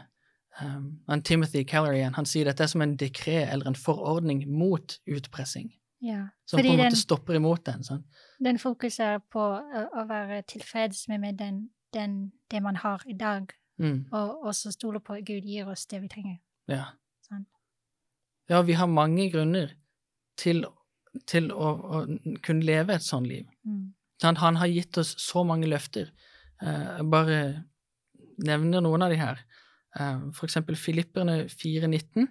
um, 0.61 0.99
han 1.07 1.21
Timothy 1.21 1.63
Keller 1.67 1.93
igjen, 1.93 2.13
han 2.15 2.25
sier 2.25 2.45
dette 2.45 2.63
er 2.63 2.67
som 2.71 2.81
en 2.81 2.95
dekret 2.97 3.49
eller 3.53 3.67
en 3.67 3.75
forordning 3.75 4.45
mot 4.49 4.99
utpressing, 5.07 5.71
Ja. 6.01 6.27
som 6.45 6.59
på 6.59 6.65
en 6.65 6.77
den, 6.77 6.85
måte 6.85 6.95
stopper 6.99 7.35
imot 7.35 7.63
den. 7.65 7.83
Sånn. 7.83 8.03
den 8.43 8.57
fokuserer 8.59 9.19
på 9.31 9.39
å, 9.39 9.87
å 10.01 10.05
være 10.07 10.41
tilfreds 10.47 11.07
med, 11.09 11.19
med 11.21 11.37
den, 11.37 11.69
den, 11.93 12.31
det 12.51 12.61
man 12.63 12.75
har 12.75 13.03
i 13.07 13.13
dag, 13.13 13.53
Mm, 13.79 14.07
og 14.11 14.45
også 14.49 14.71
stole 14.73 14.97
på 14.99 15.13
at 15.13 15.25
Gud 15.25 15.43
gir 15.45 15.67
oss 15.69 15.83
det 15.85 15.99
vi 16.01 16.07
trenger. 16.09 16.37
ja. 16.67 16.85
Sånn. 17.27 17.43
ja, 18.49 18.61
vi 18.65 18.73
har 18.73 18.87
mange 18.87 19.27
grunner 19.29 19.75
til, 20.35 20.63
til 21.27 21.51
å, 21.53 21.67
å 21.77 21.99
kunne 22.41 22.65
leve 22.65 22.95
et 22.95 23.03
sånt 23.05 23.27
liv. 23.27 23.45
Mm. 23.65 23.93
Sant? 24.19 24.37
Han 24.41 24.55
har 24.57 24.65
gitt 24.67 24.97
oss 24.97 25.13
så 25.21 25.43
mange 25.45 25.67
løfter. 25.69 26.09
Eh, 26.61 26.97
Jeg 26.97 27.05
bare 27.11 27.37
nevner 28.37 28.81
noen 28.81 29.01
av 29.05 29.09
de 29.13 29.19
her. 29.21 29.43
Eh, 29.99 30.19
For 30.33 30.45
eksempel 30.45 30.75
Filipperne 30.75 31.45
4,19. 31.49 32.27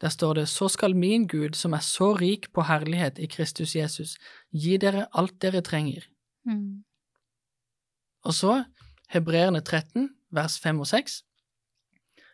Der 0.00 0.08
står 0.08 0.34
det 0.34 0.48
Så 0.48 0.68
skal 0.68 0.96
min 0.96 1.26
Gud, 1.28 1.54
som 1.54 1.72
er 1.72 1.80
så 1.80 2.12
rik 2.14 2.52
på 2.52 2.62
herlighet 2.62 3.18
i 3.18 3.26
Kristus 3.26 3.76
Jesus, 3.76 4.18
gi 4.52 4.76
dere 4.76 5.06
alt 5.12 5.42
dere 5.42 5.62
trenger. 5.62 6.02
Mm. 6.44 6.84
Og 8.24 8.34
så 8.34 8.64
Hebreerne 9.08 9.60
13, 9.60 10.10
vers 10.30 10.58
5 10.58 10.80
og 10.80 10.86
6. 10.86 11.22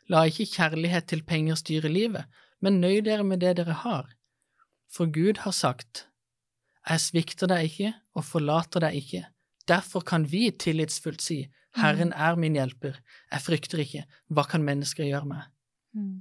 La 0.09 0.25
ikke 0.27 0.47
kjærlighet 0.47 1.07
til 1.07 1.23
penger 1.23 1.55
styre 1.55 1.89
livet, 1.89 2.25
men 2.61 2.81
nøy 2.81 3.01
dere 3.05 3.25
med 3.25 3.41
det 3.41 3.57
dere 3.57 3.73
har. 3.73 4.09
For 4.91 5.07
Gud 5.07 5.39
har 5.39 5.51
sagt, 5.51 6.07
Jeg 6.89 7.01
svikter 7.01 7.47
deg 7.47 7.65
ikke 7.65 7.93
og 8.15 8.25
forlater 8.25 8.81
deg 8.81 8.95
ikke. 8.95 9.27
Derfor 9.71 10.03
kan 10.07 10.27
vi 10.31 10.49
tillitsfullt 10.51 11.23
si, 11.23 11.45
Herren 11.79 12.11
er 12.13 12.39
min 12.41 12.57
hjelper, 12.59 12.97
jeg 13.31 13.45
frykter 13.45 13.83
ikke, 13.85 14.03
hva 14.35 14.43
kan 14.51 14.65
mennesker 14.67 15.07
gjøre 15.07 15.29
meg? 15.31 15.45
Mm. 15.95 16.17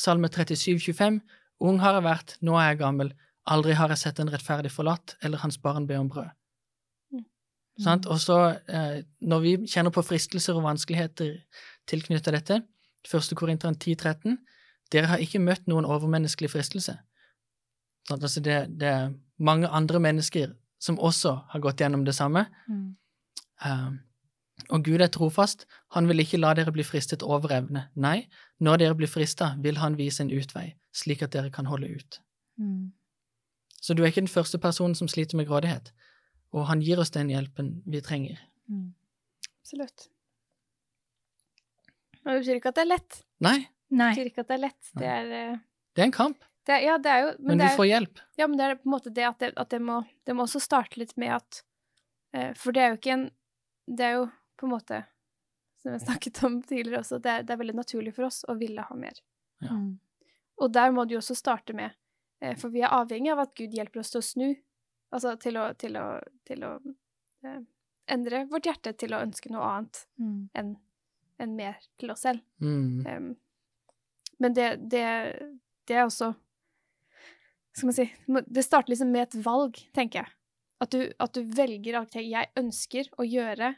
Salme 0.00 0.30
37, 0.32 0.78
25. 0.80 1.20
Ung 1.64 1.82
har 1.82 1.98
jeg 1.98 2.06
vært, 2.06 2.36
nå 2.40 2.56
er 2.56 2.72
jeg 2.72 2.80
gammel, 2.80 3.12
aldri 3.44 3.76
har 3.76 3.92
jeg 3.92 4.00
sett 4.00 4.22
en 4.22 4.32
rettferdig 4.32 4.72
forlatt 4.72 5.18
eller 5.22 5.42
hans 5.44 5.60
barn 5.60 5.86
be 5.86 6.00
om 6.00 6.08
brød. 6.08 6.32
Sant? 7.82 8.06
Og 8.06 8.20
så, 8.22 8.38
eh, 8.68 9.02
når 9.20 9.40
vi 9.42 9.54
kjenner 9.66 9.90
på 9.90 10.02
fristelser 10.02 10.54
og 10.54 10.62
vanskeligheter 10.62 11.40
tilknyttet 11.90 12.32
dette, 12.32 12.60
1. 13.04 13.34
Korinteren 13.34 13.74
10-13, 13.74 14.38
dere 14.92 15.10
har 15.10 15.18
ikke 15.18 15.42
møtt 15.42 15.66
noen 15.66 15.84
overmenneskelig 15.84 16.52
fristelse. 16.52 16.94
Sånn? 18.08 18.22
Altså 18.22 18.40
det, 18.40 18.78
det 18.78 18.88
er 18.88 19.12
mange 19.38 19.68
andre 19.68 20.00
mennesker 20.00 20.54
som 20.78 20.98
også 20.98 21.36
har 21.52 21.60
gått 21.60 21.80
gjennom 21.80 22.04
det 22.04 22.14
samme. 22.16 22.46
Mm. 22.68 22.96
Eh, 23.64 23.90
og 24.70 24.84
Gud 24.86 25.02
er 25.02 25.10
trofast, 25.12 25.66
han 25.96 26.08
vil 26.08 26.22
ikke 26.22 26.38
la 26.40 26.54
dere 26.54 26.72
bli 26.72 26.84
fristet 26.86 27.24
over 27.26 27.52
evne. 27.56 27.88
Nei, 27.94 28.28
når 28.62 28.80
dere 28.82 28.98
blir 28.98 29.10
frista, 29.10 29.54
vil 29.60 29.80
han 29.82 29.98
vise 29.98 30.22
en 30.22 30.32
utvei, 30.32 30.74
slik 30.94 31.24
at 31.26 31.34
dere 31.34 31.50
kan 31.52 31.66
holde 31.68 31.90
ut. 31.90 32.20
Mm. 32.60 32.92
Så 33.80 33.94
du 33.94 34.02
er 34.02 34.12
ikke 34.12 34.22
den 34.24 34.32
første 34.32 34.58
personen 34.62 34.94
som 34.96 35.10
sliter 35.10 35.36
med 35.36 35.48
grådighet, 35.50 35.90
og 36.54 36.68
han 36.70 36.80
gir 36.84 37.02
oss 37.02 37.12
den 37.12 37.32
hjelpen 37.32 37.82
vi 37.90 38.00
trenger. 38.04 38.38
Mm. 38.70 38.94
Absolutt. 39.60 40.08
Og 42.24 42.30
det 42.30 42.40
betyr 42.40 42.60
ikke 42.60 42.72
at 42.72 42.78
det 42.78 42.84
er 42.86 42.92
lett. 42.94 43.20
Nei, 43.44 43.58
Nei. 43.92 44.12
betyr 44.14 44.30
ikke 44.30 44.44
at 44.46 44.52
det 44.52 44.56
er 44.56 44.62
lett. 44.62 44.92
Det 44.94 45.10
er, 45.10 45.32
eh, 45.40 45.58
Det 45.94 46.02
er 46.02 46.06
en 46.06 46.12
kamp, 46.12 46.44
det 46.66 46.80
Ja, 46.84 46.98
det 46.98 47.10
er 47.12 47.20
jo 47.22 47.30
men, 47.38 47.46
Men, 47.46 47.58
det 47.58 47.64
du 47.64 47.70
er, 47.72 47.76
får 47.76 47.86
hjelp. 47.90 48.20
ja, 48.40 48.46
men 48.48 48.58
det 48.58 48.64
er 48.64 48.74
på 48.80 48.88
en 48.88 48.94
måte 48.94 49.10
det 49.14 49.24
at 49.28 49.38
det, 49.42 49.52
at 49.56 49.70
det 49.70 49.80
må 49.82 50.02
Det 50.26 50.34
må 50.36 50.46
også 50.46 50.60
starte 50.60 50.98
litt 51.00 51.16
med 51.20 51.34
at 51.36 51.62
eh, 52.34 52.52
For 52.54 52.72
det 52.72 52.82
er 52.82 52.88
jo 52.94 53.00
ikke 53.00 53.12
en 53.18 53.26
Det 53.86 54.06
er 54.06 54.14
jo 54.18 54.24
på 54.60 54.66
en 54.68 54.72
måte 54.74 55.02
Som 55.82 55.92
jeg 55.92 56.00
snakket 56.06 56.42
om 56.44 56.62
tidligere 56.62 57.00
også, 57.04 57.18
det 57.20 57.30
er, 57.30 57.42
det 57.42 57.52
er 57.52 57.60
veldig 57.60 57.76
naturlig 57.76 58.14
for 58.16 58.24
oss 58.30 58.44
å 58.48 58.54
ville 58.56 58.80
ha 58.88 58.94
mer. 58.96 59.18
Ja. 59.60 59.74
Mm. 59.76 59.98
Og 60.62 60.72
der 60.72 60.92
må 60.94 61.04
det 61.04 61.16
jo 61.16 61.20
også 61.20 61.34
starte 61.36 61.74
med 61.76 61.90
eh, 62.40 62.54
For 62.56 62.70
vi 62.72 62.80
er 62.86 62.94
avhengig 62.94 63.32
av 63.34 63.42
at 63.44 63.54
Gud 63.58 63.74
hjelper 63.74 64.00
oss 64.00 64.10
til 64.14 64.22
å 64.22 64.24
snu. 64.24 64.48
Altså 65.14 65.34
til 65.42 65.56
å, 65.60 65.68
til 65.78 65.96
å, 66.00 66.06
til 66.48 66.64
å 66.64 66.70
eh, 67.44 67.60
endre 68.10 68.44
vårt 68.50 68.66
hjerte 68.66 68.92
til 68.98 69.12
å 69.14 69.20
ønske 69.24 69.52
noe 69.52 69.66
annet 69.68 70.06
Mm. 70.18 70.48
enn 70.54 70.74
en 71.42 71.54
mer 71.56 71.76
til 71.98 72.10
oss 72.14 72.20
selv. 72.22 72.40
Mm. 72.62 73.06
Um, 73.06 73.28
men 74.38 74.54
det, 74.54 74.68
det, 74.90 75.04
det 75.90 75.96
er 75.98 76.04
også 76.06 76.28
Skal 77.74 77.86
man 77.90 77.94
si 77.96 78.04
Det 78.54 78.62
starter 78.62 78.92
liksom 78.94 79.10
med 79.10 79.22
et 79.28 79.34
valg, 79.44 79.78
tenker 79.96 80.22
jeg. 80.22 80.32
At 80.84 80.90
du, 80.94 81.00
at 81.18 81.32
du 81.34 81.42
velger 81.56 81.96
at 82.00 82.14
jeg 82.18 82.50
ønsker 82.60 83.08
å 83.18 83.24
gjøre 83.26 83.72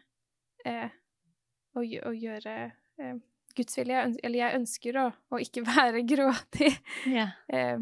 eh, 0.66 0.90
å, 1.76 1.80
å 1.80 2.12
gjøre 2.12 2.54
eh, 3.00 3.16
Guds 3.56 3.76
vilje. 3.78 3.94
Jeg 3.96 4.20
Eller 4.26 4.38
jeg 4.42 4.58
ønsker 4.60 4.98
å, 5.00 5.06
å 5.32 5.40
ikke 5.40 5.64
være 5.76 6.02
grådig. 6.08 6.72
Yeah. 7.08 7.32
Eh, 7.48 7.78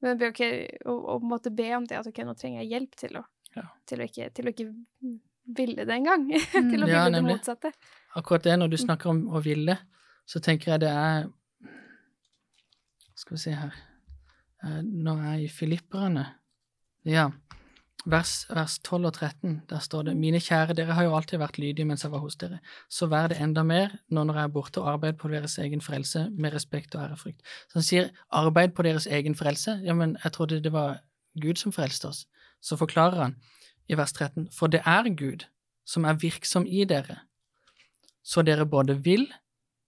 men 0.00 0.16
på 0.20 0.30
en 0.32 1.28
måte 1.28 1.50
be 1.52 1.68
om 1.76 1.84
det, 1.88 1.98
at 2.00 2.08
ok, 2.08 2.22
nå 2.24 2.32
trenger 2.40 2.62
jeg 2.62 2.72
hjelp 2.74 2.96
til 2.96 3.18
å, 3.20 3.24
Ja. 3.56 3.66
til 3.86 4.00
å, 4.00 4.06
ikke, 4.08 4.30
til 4.32 4.46
å 4.48 4.52
ikke 4.54 4.68
ville 5.60 5.84
det 5.84 5.94
engang. 5.96 6.24
Mm. 6.30 6.70
til 6.72 6.84
å 6.84 6.88
Ja, 6.88 7.04
ville 7.04 7.18
det 7.20 7.26
motsatte. 7.26 7.72
Akkurat 8.16 8.42
det, 8.48 8.56
når 8.60 8.72
du 8.72 8.76
Mm. 8.78 8.84
snakker 8.86 9.10
om 9.12 9.20
å 9.36 9.42
ville, 9.44 9.76
så 10.26 10.40
tenker 10.40 10.72
jeg 10.72 10.80
det 10.80 10.90
er 10.96 11.28
Skal 13.14 13.36
vi 13.36 13.40
se 13.42 13.52
her 13.52 13.74
Eh, 14.64 14.82
Når 14.82 15.22
jeg 15.22 15.34
er 15.40 15.44
i 15.44 15.48
Filipperne 15.48 16.26
Ja. 17.04 17.30
Vers, 18.06 18.46
vers 18.50 18.78
12 18.78 19.04
og 19.06 19.12
13, 19.12 19.62
der 19.68 19.78
står 19.78 20.02
det 20.02 20.16
Mine 20.16 20.38
kjære, 20.40 20.72
dere 20.74 20.94
har 20.94 21.02
jo 21.04 21.14
alltid 21.16 21.38
vært 21.38 21.58
lydige 21.58 21.84
mens 21.84 22.02
jeg 22.02 22.10
var 22.12 22.18
hos 22.18 22.36
dere. 22.36 22.58
Så 22.88 23.06
vær 23.06 23.26
det 23.28 23.36
enda 23.40 23.62
mer 23.62 23.90
nå 24.10 24.24
når 24.24 24.34
jeg 24.34 24.44
er 24.44 24.48
borte, 24.54 24.80
og 24.80 24.88
arbeid 24.94 25.18
på 25.18 25.28
deres 25.28 25.58
egen 25.58 25.80
frelse 25.80 26.30
med 26.30 26.52
respekt 26.54 26.94
og 26.94 27.02
ærefrykt. 27.02 27.42
Så 27.68 27.74
han 27.74 27.82
sier 27.82 28.08
arbeid 28.32 28.72
på 28.74 28.82
deres 28.82 29.06
egen 29.06 29.34
frelse. 29.34 29.80
Ja, 29.84 29.92
men 29.94 30.16
jeg 30.24 30.32
trodde 30.32 30.60
det 30.62 30.72
var 30.72 31.00
Gud 31.40 31.54
som 31.60 31.72
frelste 31.72 32.08
oss. 32.08 32.26
Så 32.62 32.76
forklarer 32.76 33.20
han 33.22 33.36
i 33.88 33.94
vers 33.96 34.12
13, 34.12 34.48
for 34.52 34.66
det 34.66 34.80
er 34.86 35.08
Gud 35.14 35.44
som 35.84 36.04
er 36.04 36.14
virksom 36.14 36.66
i 36.66 36.84
dere, 36.84 37.18
så 38.22 38.42
dere 38.42 38.66
både 38.66 38.96
vil 39.04 39.26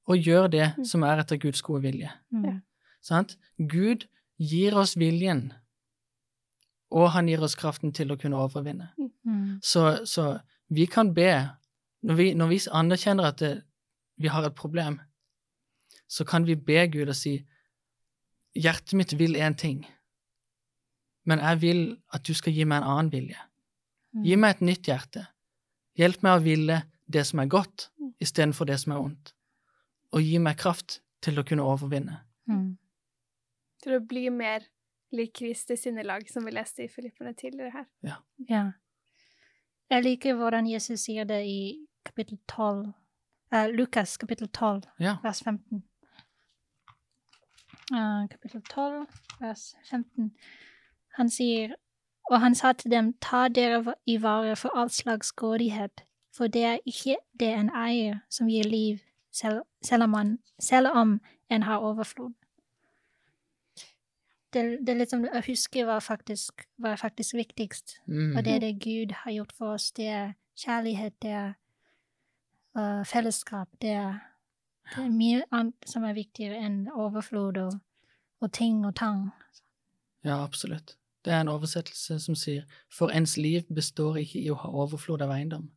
og 0.07 0.17
gjør 0.19 0.47
det 0.51 0.75
Mm. 0.79 0.85
som 0.85 1.03
er 1.03 1.17
etter 1.21 1.37
Guds 1.37 1.63
gode 1.63 1.83
vilje. 1.83 2.11
Mm. 2.31 2.45
Ja. 2.45 2.53
Sant? 3.03 3.37
Gud 3.59 4.07
gir 4.43 4.75
oss 4.79 4.97
viljen, 4.99 5.53
og 6.93 7.11
han 7.15 7.29
gir 7.31 7.43
oss 7.47 7.55
kraften 7.57 7.93
til 7.97 8.13
å 8.13 8.19
kunne 8.21 8.41
overvinne. 8.43 8.91
Mm. 9.25 9.61
Så, 9.65 10.03
så 10.09 10.41
vi 10.69 10.87
kan 10.91 11.13
be 11.15 11.33
Når 12.03 12.17
vi, 12.19 12.25
når 12.35 12.49
vi 12.51 12.57
anerkjenner 12.75 13.29
at 13.29 13.39
det, 13.39 13.51
vi 14.19 14.27
har 14.27 14.43
et 14.43 14.57
problem, 14.59 14.97
så 16.11 16.25
kan 16.27 16.43
vi 16.49 16.57
be 16.59 16.81
Gud 16.91 17.09
og 17.09 17.15
si 17.15 17.37
Hjertet 18.59 18.97
mitt 18.99 19.15
vil 19.17 19.37
én 19.39 19.55
ting, 19.57 19.85
men 21.25 21.39
jeg 21.39 21.61
vil 21.63 21.85
at 22.13 22.27
du 22.27 22.35
skal 22.35 22.53
gi 22.53 22.67
meg 22.69 22.83
en 22.83 22.89
annen 22.91 23.13
vilje. 23.13 23.39
Gi 24.27 24.37
meg 24.37 24.57
et 24.57 24.65
nytt 24.67 24.91
hjerte. 24.91 25.23
Hjelp 25.97 26.27
meg 26.27 26.41
å 26.41 26.43
ville 26.45 26.83
det 27.07 27.23
som 27.27 27.39
er 27.41 27.47
godt, 27.47 27.89
Mm. 27.99 28.13
istedenfor 28.21 28.67
det 28.67 28.81
som 28.81 28.93
er 28.93 28.99
ondt. 28.99 29.33
Og 30.13 30.21
gi 30.21 30.39
meg 30.39 30.59
kraft 30.59 31.01
til 31.23 31.39
å 31.39 31.45
kunne 31.49 31.63
overvinne. 31.63 32.19
Mm. 32.49 32.77
Til 33.83 33.97
å 33.99 34.05
bli 34.07 34.29
mer 34.31 34.67
lik 35.13 35.35
Kristi 35.37 35.77
sinnelag, 35.77 36.29
som 36.31 36.45
vi 36.47 36.55
leste 36.55 36.85
i 36.85 36.89
Filipperne 36.89 37.35
tidligere 37.35 37.71
her. 37.71 37.87
Ja. 38.49 38.63
Jeg 39.91 40.05
liker 40.05 40.35
hvordan 40.35 40.67
Jesus 40.67 41.01
sier 41.05 41.25
det 41.29 41.43
i 41.45 41.87
kapittel 42.05 42.39
12, 42.49 42.93
uh, 43.55 43.67
Lukas 43.69 44.17
kapittel 44.17 44.49
12, 44.49 44.83
Ja. 45.01 45.17
vers 45.23 45.43
15. 45.45 45.83
Uh, 47.93 48.29
kapittel 48.31 48.63
12, 48.63 49.07
vers 49.41 49.75
15. 49.91 50.33
Han 51.17 51.31
sier, 51.31 51.75
og 52.31 52.41
han 52.41 52.55
sa 52.55 52.73
til 52.73 52.91
dem, 52.91 53.13
ta 53.21 53.49
dere 53.49 53.95
i 54.07 54.17
vare 54.23 54.57
for 54.57 54.79
all 54.79 54.91
slags 54.91 55.33
grådighet, 55.33 56.05
for 56.37 56.47
det 56.47 56.65
er 56.65 56.79
ikke 56.87 57.17
det 57.41 57.53
en 57.53 57.71
eier 57.77 58.23
som 58.31 58.49
gir 58.49 58.65
liv, 58.65 58.99
selv, 59.33 59.63
selv, 59.85 60.03
om, 60.03 60.11
man, 60.11 60.39
selv 60.59 60.89
om 60.89 61.21
en 61.51 61.63
har 61.63 61.79
overflod. 61.79 62.33
Det, 64.53 64.63
det 64.87 64.97
liksom, 64.99 65.25
å 65.25 65.41
huske 65.47 65.85
hva 65.89 65.97
faktisk, 66.05 66.67
var 66.83 66.99
faktisk 67.01 67.39
viktigst. 67.39 67.99
Mm. 68.07 68.37
Og 68.37 68.45
det 68.45 68.55
er 68.55 68.65
det 68.67 68.73
Gud 68.85 69.15
har 69.23 69.33
gjort 69.33 69.55
for 69.57 69.77
oss. 69.79 69.91
Det 69.97 70.09
er 70.13 70.35
kjærlighet, 70.61 71.17
det 71.23 71.31
er 71.31 71.53
uh, 72.79 73.05
fellesskap, 73.09 73.69
det 73.81 73.95
er, 73.97 74.19
det 74.93 75.07
er 75.07 75.15
mye 75.15 75.45
annet 75.51 75.89
som 75.89 76.05
er 76.05 76.17
viktigere 76.19 76.61
enn 76.61 76.85
overflod 76.93 77.61
og, 77.63 77.79
og 78.43 78.53
ting 78.53 78.85
og 78.87 78.97
tang. 79.01 79.31
Ja, 80.23 80.43
absolutt. 80.43 80.97
Det 81.25 81.33
er 81.33 81.41
en 81.45 81.53
oversettelse 81.53 82.19
som 82.23 82.37
sier 82.39 82.67
for 82.91 83.13
ens 83.15 83.37
liv 83.39 83.67
består 83.71 84.19
ikke 84.23 84.41
i 84.43 84.51
å 84.51 84.59
ha 84.59 84.71
overflod 84.85 85.23
av 85.23 85.33
eiendom. 85.35 85.69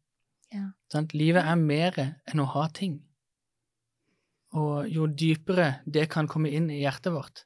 Ja. 0.54 0.70
Livet 1.14 1.46
er 1.46 1.60
mer 1.60 1.98
enn 2.02 2.42
å 2.42 2.48
ha 2.56 2.68
ting. 2.74 3.00
Og 4.56 4.88
jo 4.90 5.08
dypere 5.08 5.82
det 5.86 6.08
kan 6.14 6.30
komme 6.32 6.50
inn 6.54 6.70
i 6.72 6.82
hjertet 6.82 7.14
vårt, 7.14 7.44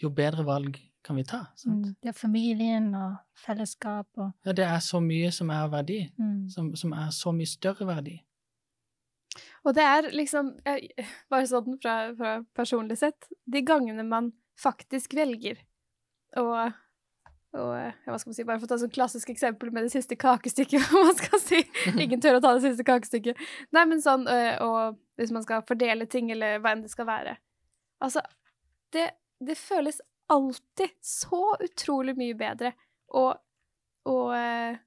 jo 0.00 0.10
bedre 0.12 0.44
valg 0.46 0.78
kan 1.06 1.16
vi 1.16 1.24
ta. 1.24 1.46
Sant? 1.54 1.86
Mm, 1.86 1.96
Det 2.02 2.08
er 2.10 2.16
familien 2.18 2.88
og 2.98 3.16
fellesskap 3.38 4.08
og 4.18 4.32
Ja, 4.44 4.52
det 4.52 4.64
er 4.66 4.80
så 4.82 5.00
mye 5.00 5.30
som 5.32 5.50
er 5.54 5.68
verdi, 5.70 6.00
mm, 6.18 6.48
som, 6.50 6.72
som 6.76 6.92
er 6.92 7.12
så 7.14 7.32
mye 7.32 7.46
større 7.46 7.86
verdi. 7.86 8.16
Og 9.66 9.74
det 9.74 9.84
er 9.84 10.10
liksom, 10.14 10.54
eh, 10.66 11.06
bare 11.30 11.46
sånn 11.46 11.78
fra, 11.82 11.94
fra 12.18 12.32
personlig 12.56 12.98
sett, 12.98 13.28
de 13.46 13.62
gangene 13.66 14.04
man 14.06 14.32
faktisk 14.58 15.14
velger 15.14 15.62
å 16.36 16.72
og, 17.56 17.72
hva 18.04 18.18
skal 18.20 18.28
man 18.28 18.36
si, 18.36 18.44
bare 18.44 18.60
for 18.60 18.66
å 18.66 18.68
ta 18.68 18.76
et 18.76 18.82
sånn 18.82 18.92
klassisk 18.92 19.30
eksempel 19.32 19.70
med 19.72 19.86
det 19.86 19.92
siste 19.94 20.16
kakestykket, 20.20 20.82
hva 20.90 21.06
man 21.06 21.14
skal 21.16 21.40
si. 21.40 21.62
Ingen 22.04 22.20
tør 22.20 22.36
å 22.36 22.42
ta 22.44 22.50
det 22.52 22.66
siste 22.66 22.84
kakestykket. 22.84 23.38
Nei, 23.72 23.84
men 23.88 24.02
sånn, 24.04 24.26
og 24.60 24.98
hvis 25.16 25.32
man 25.32 25.46
skal 25.46 25.64
fordele 25.64 26.04
ting, 26.10 26.28
eller 26.34 26.58
hva 26.60 26.74
enn 26.74 26.82
det 26.84 26.92
skal 26.92 27.08
være. 27.08 27.38
Altså, 28.04 28.20
det, 28.92 29.06
det 29.40 29.56
føles 29.58 30.00
alltid 30.32 30.90
så 31.04 31.56
utrolig 31.62 32.16
mye 32.18 32.34
bedre 32.34 32.72
å, 33.14 33.28
å, 34.08 34.16
øh, 34.34 34.78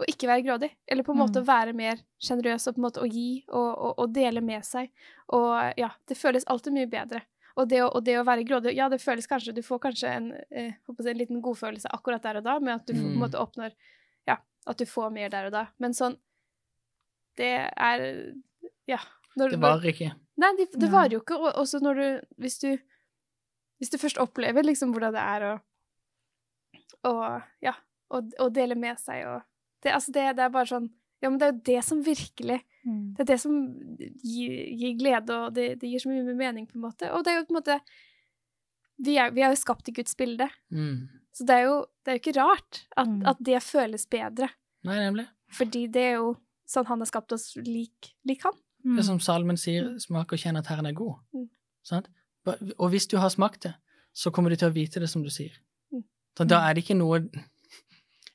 å 0.00 0.06
ikke 0.08 0.28
være 0.30 0.44
grådig. 0.46 0.70
Eller 0.86 1.04
på 1.06 1.12
en 1.12 1.18
måte 1.22 1.40
Mm. 1.42 1.46
være 1.48 1.72
mer 1.76 2.02
sjenerøs 2.22 2.68
og 2.68 2.74
på 2.76 2.78
en 2.78 2.86
måte 2.86 3.02
å 3.02 3.08
gi 3.10 3.44
og, 3.48 3.70
og, 3.78 3.94
og 3.98 4.12
dele 4.14 4.40
med 4.40 4.64
seg. 4.64 4.90
Og 5.32 5.74
ja, 5.80 5.90
det 6.06 6.16
føles 6.16 6.44
alltid 6.46 6.72
mye 6.76 6.86
bedre. 6.90 7.22
Og 7.56 7.68
det, 7.68 7.80
å, 7.82 7.88
og 7.90 8.04
det 8.06 8.14
å 8.20 8.24
være 8.24 8.44
grådig, 8.46 8.76
ja, 8.78 8.86
det 8.88 9.00
føles 9.02 9.26
kanskje 9.26 9.52
Du 9.52 9.60
får 9.62 9.80
kanskje 9.82 10.08
en, 10.08 10.28
eh, 10.54 10.72
å 10.88 10.94
en 10.94 11.18
liten 11.18 11.42
godfølelse 11.42 11.90
akkurat 11.92 12.22
der 12.22 12.38
og 12.38 12.44
da, 12.46 12.58
med 12.60 12.74
at 12.78 12.86
du 12.86 12.94
mm. 12.94 13.00
på 13.00 13.06
en 13.06 13.14
Mm. 13.14 13.20
måte 13.24 13.40
oppnår 13.42 13.72
Ja, 14.28 14.36
at 14.66 14.78
du 14.78 14.84
får 14.86 15.10
mer 15.12 15.28
der 15.28 15.46
og 15.46 15.52
da. 15.52 15.66
Men 15.78 15.92
sånn 15.92 16.16
Det 17.36 17.68
er 17.76 18.34
Ja. 18.86 18.98
Når, 19.36 19.50
Det 19.50 19.60
varer 19.60 19.86
ikke. 19.92 20.12
Nei, 20.38 20.54
det, 20.58 20.70
det 20.80 20.88
varer 20.90 21.12
jo 21.14 21.20
ikke. 21.20 21.36
Og 21.38 21.54
også 21.54 21.80
når 21.82 21.94
du 21.94 22.20
Hvis 22.38 22.58
du 22.60 22.78
Hvis 23.80 23.90
du 23.90 23.96
først 23.98 24.18
opplever 24.20 24.62
liksom 24.66 24.92
hvordan 24.92 25.14
det 25.16 25.22
er 25.24 25.46
å 25.48 25.52
å, 27.08 27.12
ja, 27.64 27.72
å, 28.12 28.20
å 28.44 28.48
dele 28.52 28.76
med 28.76 28.98
seg 29.00 29.24
og 29.30 29.40
det, 29.82 29.92
Altså, 29.96 30.12
det, 30.12 30.24
det 30.36 30.44
er 30.44 30.52
bare 30.52 30.68
sånn 30.68 30.90
Ja, 31.22 31.28
men 31.30 31.38
det 31.40 31.46
er 31.46 31.52
jo 31.54 31.62
det 31.70 31.78
som 31.86 32.02
virkelig 32.04 32.58
mm, 32.84 33.00
det 33.16 33.24
er 33.24 33.28
det 33.32 33.38
som 33.42 33.54
gir, 34.24 34.52
gir 34.80 34.94
glede, 35.00 35.36
og 35.46 35.54
det, 35.56 35.66
det 35.80 35.88
gir 35.90 36.00
så 36.02 36.08
mye 36.12 36.34
mening, 36.36 36.66
på 36.68 36.78
en 36.78 36.84
måte. 36.86 37.10
Og 37.12 37.24
det 37.24 37.32
er 37.34 37.38
jo 37.40 37.46
på 37.48 37.52
en 37.54 37.58
måte 37.60 37.76
Vi 39.04 39.16
er, 39.20 39.32
vi 39.36 39.42
er 39.44 39.52
jo 39.54 39.60
skapt 39.60 39.88
i 39.88 39.96
Guds 39.96 40.16
bilde, 40.16 40.48
Mm. 40.72 41.08
så 41.32 41.44
det 41.48 41.56
er 41.56 41.62
jo, 41.68 41.76
det 42.04 42.12
er 42.12 42.16
jo 42.18 42.22
ikke 42.24 42.36
rart 42.40 42.82
at, 42.96 43.08
Mm. 43.08 43.22
at 43.32 43.38
det 43.48 43.62
føles 43.64 44.04
bedre. 44.12 44.48
Nei, 44.84 44.96
nemlig. 45.00 45.26
Fordi 45.56 45.86
det 45.92 46.02
er 46.10 46.14
jo 46.18 46.34
sånn 46.68 46.86
han 46.88 47.00
har 47.00 47.08
skapt 47.08 47.32
oss 47.32 47.54
lik, 47.56 48.12
lik 48.28 48.42
han. 48.44 48.52
mm, 48.84 48.96
Det 48.96 49.02
er 49.04 49.08
som 49.08 49.20
salmen 49.20 49.56
sier, 49.60 49.94
smak 50.00 50.32
og 50.32 50.38
kjenn 50.38 50.56
at 50.60 50.66
Herren 50.68 50.86
er 50.86 50.92
god. 50.96 51.16
Mm. 51.34 51.48
Sant? 51.84 52.08
Og 52.48 52.88
hvis 52.92 53.06
du 53.10 53.16
har 53.20 53.32
smakt 53.32 53.64
det, 53.66 53.74
så 54.14 54.30
kommer 54.30 54.50
du 54.50 54.56
til 54.56 54.70
å 54.70 54.74
vite 54.74 55.00
det, 55.00 55.10
som 55.10 55.22
du 55.22 55.30
sier. 55.30 55.52
Mm. 55.92 56.04
Da 56.48 56.62
er 56.66 56.74
det 56.74 56.84
ikke 56.84 56.98
noe 56.98 57.24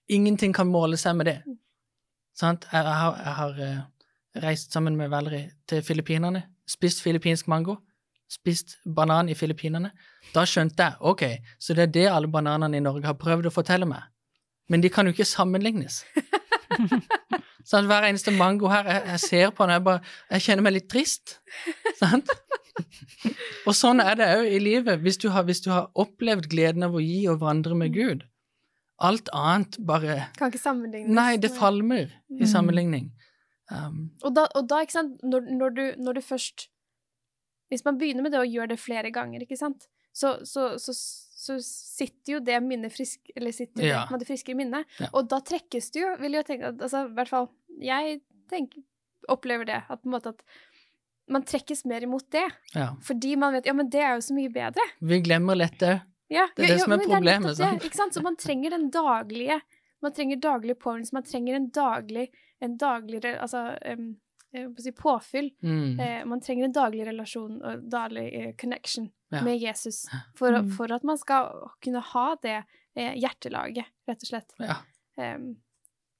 Ingenting 0.06 0.52
kan 0.54 0.70
måle 0.70 1.00
seg 1.02 1.16
med 1.18 1.26
det. 1.26 1.40
Mm. 1.48 1.56
Sant? 2.38 2.68
Jeg, 2.70 2.84
jeg 2.86 2.98
har, 3.02 3.16
jeg 3.18 3.34
har 3.40 3.62
eh, 3.66 3.80
reist 4.44 4.76
sammen 4.76 4.94
med 5.00 5.10
Valerie 5.10 5.48
til 5.66 5.82
Filippinene, 5.82 6.44
spist 6.70 7.02
filippinsk 7.02 7.48
mango, 7.50 7.80
spist 8.30 8.78
banan 8.86 9.32
i 9.34 9.38
Filippinene. 9.38 9.90
Da 10.34 10.44
skjønte 10.46 10.92
jeg 10.92 11.00
ok, 11.00 11.24
så 11.58 11.74
det 11.74 11.88
er 11.88 11.94
det 11.96 12.06
alle 12.12 12.30
bananene 12.30 12.78
i 12.78 12.84
Norge 12.84 13.10
har 13.10 13.18
prøvd 13.18 13.50
å 13.50 13.54
fortelle 13.56 13.88
meg. 13.90 14.06
Men 14.70 14.82
de 14.82 14.92
kan 14.94 15.10
jo 15.10 15.14
ikke 15.14 15.26
sammenlignes. 15.30 16.04
sånn, 17.70 17.90
hver 17.90 18.06
eneste 18.10 18.34
mango 18.36 18.70
her, 18.70 18.86
jeg, 18.90 19.04
jeg 19.14 19.24
ser 19.26 19.54
på 19.56 19.66
den, 19.66 19.78
jeg, 19.78 19.86
bare, 19.90 20.16
jeg 20.34 20.48
kjenner 20.48 20.68
meg 20.68 20.78
litt 20.78 20.90
trist. 20.92 21.40
Sant? 22.02 22.30
Og 23.68 23.74
sånn 23.78 24.02
er 24.04 24.16
det 24.20 24.28
òg 24.38 24.48
i 24.52 24.60
livet. 24.62 25.02
Hvis 25.06 25.18
du, 25.22 25.30
har, 25.34 25.44
hvis 25.48 25.62
du 25.66 25.70
har 25.74 25.90
opplevd 25.96 26.48
gleden 26.52 26.84
av 26.88 26.96
å 26.98 27.02
gi 27.04 27.26
og 27.32 27.40
vandre 27.44 27.76
med 27.78 27.94
Gud, 27.96 28.24
alt 29.04 29.28
annet 29.36 29.76
bare 29.86 30.30
Kan 30.38 30.52
ikke 30.54 30.62
sammenlignes. 30.62 31.12
Nei, 31.16 31.36
det 31.38 31.52
falmer 31.56 32.06
i 32.32 32.44
Mm. 32.44 32.48
sammenligning. 32.48 33.12
Um, 33.72 34.12
Og 34.24 34.34
da, 34.36 34.46
og 34.56 34.68
da 34.70 34.82
ikke 34.86 34.94
sant, 34.94 35.24
når, 35.26 35.42
når, 35.58 35.70
du, 35.76 35.84
når 35.98 36.14
du 36.14 36.22
først 36.22 36.68
Hvis 37.74 37.82
man 37.84 37.98
begynner 37.98 38.22
med 38.22 38.32
det 38.32 38.40
og 38.40 38.46
gjør 38.54 38.68
det 38.70 38.78
flere 38.80 39.10
ganger, 39.12 39.42
ikke 39.42 39.58
sant, 39.58 39.88
så, 40.14 40.36
så, 40.46 40.78
så, 40.78 40.94
så 40.94 41.56
sitter 41.66 42.36
jo 42.36 42.40
det 42.46 42.60
minnet 42.64 42.94
frisk 42.94 43.32
Eller 43.36 43.52
sitter 43.52 43.84
Ja. 43.88 44.04
det 44.22 44.28
friske 44.30 44.54
en 44.54 44.60
i 44.60 44.60
minnet. 44.64 44.86
Ja. 45.02 45.10
Og 45.14 45.28
da 45.32 45.40
trekkes 45.42 45.90
det 45.92 46.04
jo, 46.04 46.12
vil 46.22 46.38
jeg 46.38 46.46
tenke 46.46 46.70
Altså, 46.78 47.08
i 47.10 47.14
hvert 47.18 47.32
fall 47.34 47.50
jeg 47.82 48.22
tenker, 48.50 48.84
opplever 49.28 49.66
det, 49.66 49.82
at 49.90 50.00
på 50.04 50.06
en 50.08 50.14
måte 50.14 50.30
at 50.32 50.44
man 51.32 51.44
trekkes 51.44 51.86
mer 51.86 52.04
imot 52.04 52.28
det. 52.32 52.46
ja. 52.74 52.96
Fordi 53.04 53.36
man 53.36 53.54
vet 53.54 53.66
Ja, 53.66 53.74
men 53.74 53.90
det 53.90 54.02
er 54.02 54.16
jo 54.16 54.22
så 54.22 54.34
mye 54.38 54.50
bedre. 54.54 54.82
Vi 55.02 55.20
glemmer 55.22 55.56
lett 55.56 55.80
det. 55.80 56.02
Ja, 56.30 56.48
Det 56.56 56.64
er 56.66 56.70
ja, 56.70 56.74
det 56.76 56.82
som 56.82 56.92
er 56.94 56.98
problemet? 56.98 57.58
Det, 57.58 57.72
ikke 57.86 57.96
sant? 57.98 58.14
Så 58.14 58.22
man 58.22 58.36
trenger 58.36 58.70
den 58.70 58.90
daglige 58.92 59.62
Man 60.02 60.14
trenger 60.14 60.38
daglig 60.38 60.76
påminnelse, 60.80 61.14
man 61.14 61.24
trenger 61.24 61.56
en 61.56 61.70
daglig 61.72 62.30
en 62.62 62.78
daglig 62.78 63.24
altså, 63.26 63.76
si 64.80 64.92
påfyll. 64.92 65.50
Mm. 65.64 66.00
Eh, 66.00 66.26
man 66.26 66.42
trenger 66.42 66.66
en 66.66 66.72
daglig 66.76 67.06
relasjon 67.08 67.58
og 67.62 67.90
daglig 67.92 68.28
eh, 68.34 68.54
connection 68.56 69.12
Ja. 69.32 69.42
med 69.44 69.58
Jesus 69.60 70.06
for, 70.38 70.52
Mm. 70.52 70.70
for 70.72 70.92
at 70.94 71.04
man 71.04 71.18
skal 71.18 71.50
kunne 71.82 72.00
ha 72.00 72.36
det 72.42 72.64
eh, 72.96 73.14
hjertelaget, 73.20 73.86
rett 74.08 74.22
og 74.24 74.28
slett. 74.28 74.54
Ja. 74.60 74.76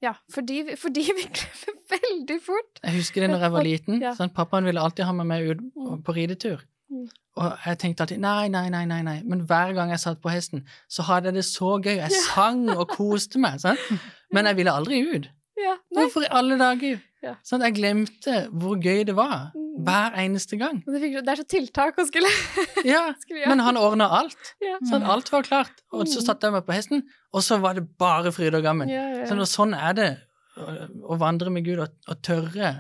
Ja, 0.04 0.14
fordi, 0.34 0.76
fordi 0.78 1.04
vi 1.18 1.24
glemmer 1.32 1.76
veldig 1.96 2.40
fort. 2.44 2.80
Jeg 2.84 2.94
husker 3.00 3.22
det 3.22 3.30
når 3.32 3.40
jeg 3.46 3.52
var 3.52 3.64
liten. 3.64 4.02
Ja. 4.02 4.14
Sånn, 4.18 4.30
pappaen 4.36 4.66
ville 4.68 4.82
alltid 4.82 5.06
ha 5.06 5.14
meg 5.14 5.26
med 5.28 5.50
ut 5.50 5.62
Mm. 5.76 6.02
på 6.04 6.16
ridetur. 6.16 6.62
Mm. 6.92 7.08
Og 7.38 7.58
jeg 7.66 7.78
tenkte 7.80 8.02
alltid 8.06 8.20
nei, 8.20 8.48
nei, 8.48 8.70
nei, 8.70 8.86
nei, 8.86 9.02
nei. 9.04 9.22
Men 9.26 9.42
hver 9.48 9.74
gang 9.74 9.90
jeg 9.90 10.00
satt 10.00 10.22
på 10.22 10.30
hesten, 10.32 10.64
så 10.90 11.04
hadde 11.04 11.26
jeg 11.32 11.34
det 11.40 11.46
så 11.46 11.76
gøy. 11.82 11.96
Jeg 11.98 12.12
sang 12.12 12.70
og 12.70 12.88
koste 12.90 13.40
meg. 13.40 13.60
Sånn. 13.60 13.78
Men 14.34 14.46
jeg 14.46 14.56
ville 14.56 14.72
aldri 14.72 15.02
ut. 15.16 15.30
Ja. 15.58 15.76
Hvorfor 15.96 16.24
i 16.28 16.32
alle 16.32 16.58
dager? 16.60 17.02
Ja. 17.24 17.36
Sånn, 17.44 17.62
jeg 17.66 17.76
glemte 17.80 18.48
hvor 18.52 18.78
gøy 18.78 19.04
det 19.08 19.16
var. 19.18 19.52
Hver 19.86 20.16
eneste 20.24 20.58
gang. 20.58 20.82
Det, 20.86 21.12
er 21.30 21.36
så 21.40 21.46
tiltak 21.48 21.98
å 22.02 22.06
skulle, 22.08 22.30
Ja, 22.94 23.04
skulle 23.22 23.42
gjøre. 23.44 23.50
Men 23.54 23.64
han 23.66 23.78
ordna 23.78 24.08
alt. 24.20 24.52
Ja. 24.64 24.78
Sånn, 24.90 25.06
alt 25.06 25.32
var 25.34 25.46
klart. 25.48 25.84
Og 25.94 26.08
så 26.12 26.22
satte 26.26 26.48
jeg 26.50 26.56
meg 26.58 26.66
på 26.68 26.74
hesten, 26.76 27.04
og 27.34 27.44
så 27.46 27.60
var 27.64 27.78
det 27.78 27.86
bare 28.02 28.32
fryd 28.36 28.56
og 28.58 28.64
gammen. 28.66 28.90
Ja, 28.92 29.04
ja, 29.14 29.24
ja. 29.24 29.30
Sånn, 29.30 29.42
og 29.46 29.50
sånn 29.52 29.74
er 29.78 29.94
det 29.98 30.10
å, 30.58 30.68
å 31.16 31.18
vandre 31.22 31.52
med 31.54 31.66
Gud 31.68 31.80
og, 31.86 31.96
og 32.10 32.22
tørre 32.26 32.74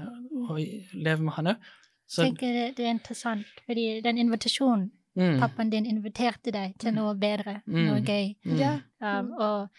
å 0.49 0.57
leve 0.59 1.21
med 1.23 1.33
Han 1.37 1.51
òg. 1.53 1.71
Jeg 2.05 2.29
tenker 2.29 2.53
det, 2.53 2.65
det 2.77 2.85
er 2.85 2.91
interessant, 2.93 3.47
fordi 3.65 3.85
den 4.05 4.19
invitasjonen 4.21 4.91
mm, 5.17 5.39
pappaen 5.41 5.71
din 5.73 5.87
inviterte 5.89 6.51
deg 6.53 6.75
til 6.79 6.93
noe 6.93 7.15
bedre, 7.17 7.61
Mm. 7.65 7.85
noe 7.89 8.01
gøy. 8.05 8.35
mm, 8.45 8.59
Ja. 8.59 8.75
Um, 9.01 9.31
og 9.41 9.69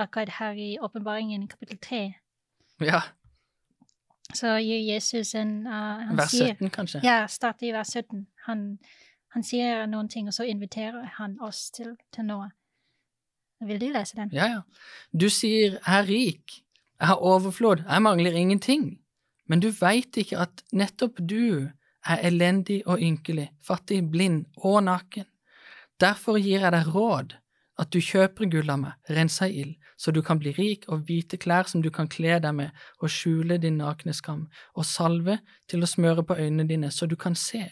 akkurat 0.00 0.32
her 0.38 0.56
i 0.58 0.70
åpenbaringen 0.82 1.44
kapittel 1.50 1.78
3, 1.84 2.00
ja. 2.88 3.02
Så 4.32 4.56
Jesus 4.58 5.34
en 5.34 5.66
uh, 5.66 5.72
Han 6.08 6.16
Vers 6.18 6.30
sier 6.30 6.70
kanskje. 6.72 7.00
Ja, 7.04 7.26
starter 7.28 7.68
i 7.68 7.72
vers 7.74 7.92
17. 7.92 8.26
Han, 8.46 8.78
han 9.34 9.46
sier 9.46 9.86
noen 9.86 10.08
ting, 10.08 10.28
og 10.28 10.34
så 10.34 10.46
inviterer 10.48 11.04
han 11.18 11.36
oss 11.44 11.68
til, 11.74 11.94
til 12.14 12.26
noe. 12.28 12.48
Vil 13.64 13.80
du 13.80 13.88
lese 13.92 14.16
den? 14.16 14.32
Ja, 14.34 14.46
ja. 14.46 14.60
Du 15.12 15.28
sier 15.30 15.78
'jeg 15.78 15.98
er 15.98 16.08
rik', 16.08 16.64
'jeg 17.00 17.06
har 17.08 17.16
overflod', 17.16 17.84
'jeg 17.88 18.02
mangler 18.02 18.32
ingenting'. 18.32 18.98
Men 19.46 19.60
du 19.60 19.70
veit 19.70 20.16
ikke 20.16 20.38
at 20.38 20.64
nettopp 20.72 21.20
du 21.20 21.70
er 22.04 22.18
elendig 22.28 22.82
og 22.86 23.00
ynkelig, 23.00 23.50
fattig, 23.62 24.10
blind 24.10 24.44
og 24.56 24.84
naken. 24.84 25.24
Derfor 26.00 26.38
gir 26.38 26.60
jeg 26.60 26.72
deg 26.72 26.94
råd, 26.94 27.36
at 27.80 27.90
du 27.90 27.98
kjøper 27.98 28.46
gull 28.50 28.70
av 28.70 28.80
meg, 28.84 28.98
rensa 29.10 29.48
i 29.50 29.62
ild, 29.62 29.74
så 29.98 30.12
du 30.14 30.20
kan 30.22 30.38
bli 30.38 30.52
rik, 30.54 30.86
og 30.88 31.06
hvite 31.08 31.38
klær 31.40 31.68
som 31.70 31.82
du 31.82 31.90
kan 31.94 32.08
kle 32.10 32.38
deg 32.42 32.54
med, 32.54 32.70
og 33.02 33.10
skjule 33.10 33.58
din 33.62 33.80
nakne 33.82 34.14
skam, 34.14 34.46
og 34.74 34.86
salve 34.86 35.40
til 35.70 35.82
å 35.82 35.90
smøre 35.90 36.24
på 36.26 36.36
øynene 36.38 36.68
dine, 36.68 36.90
så 36.94 37.08
du 37.10 37.16
kan 37.16 37.34
se. 37.38 37.64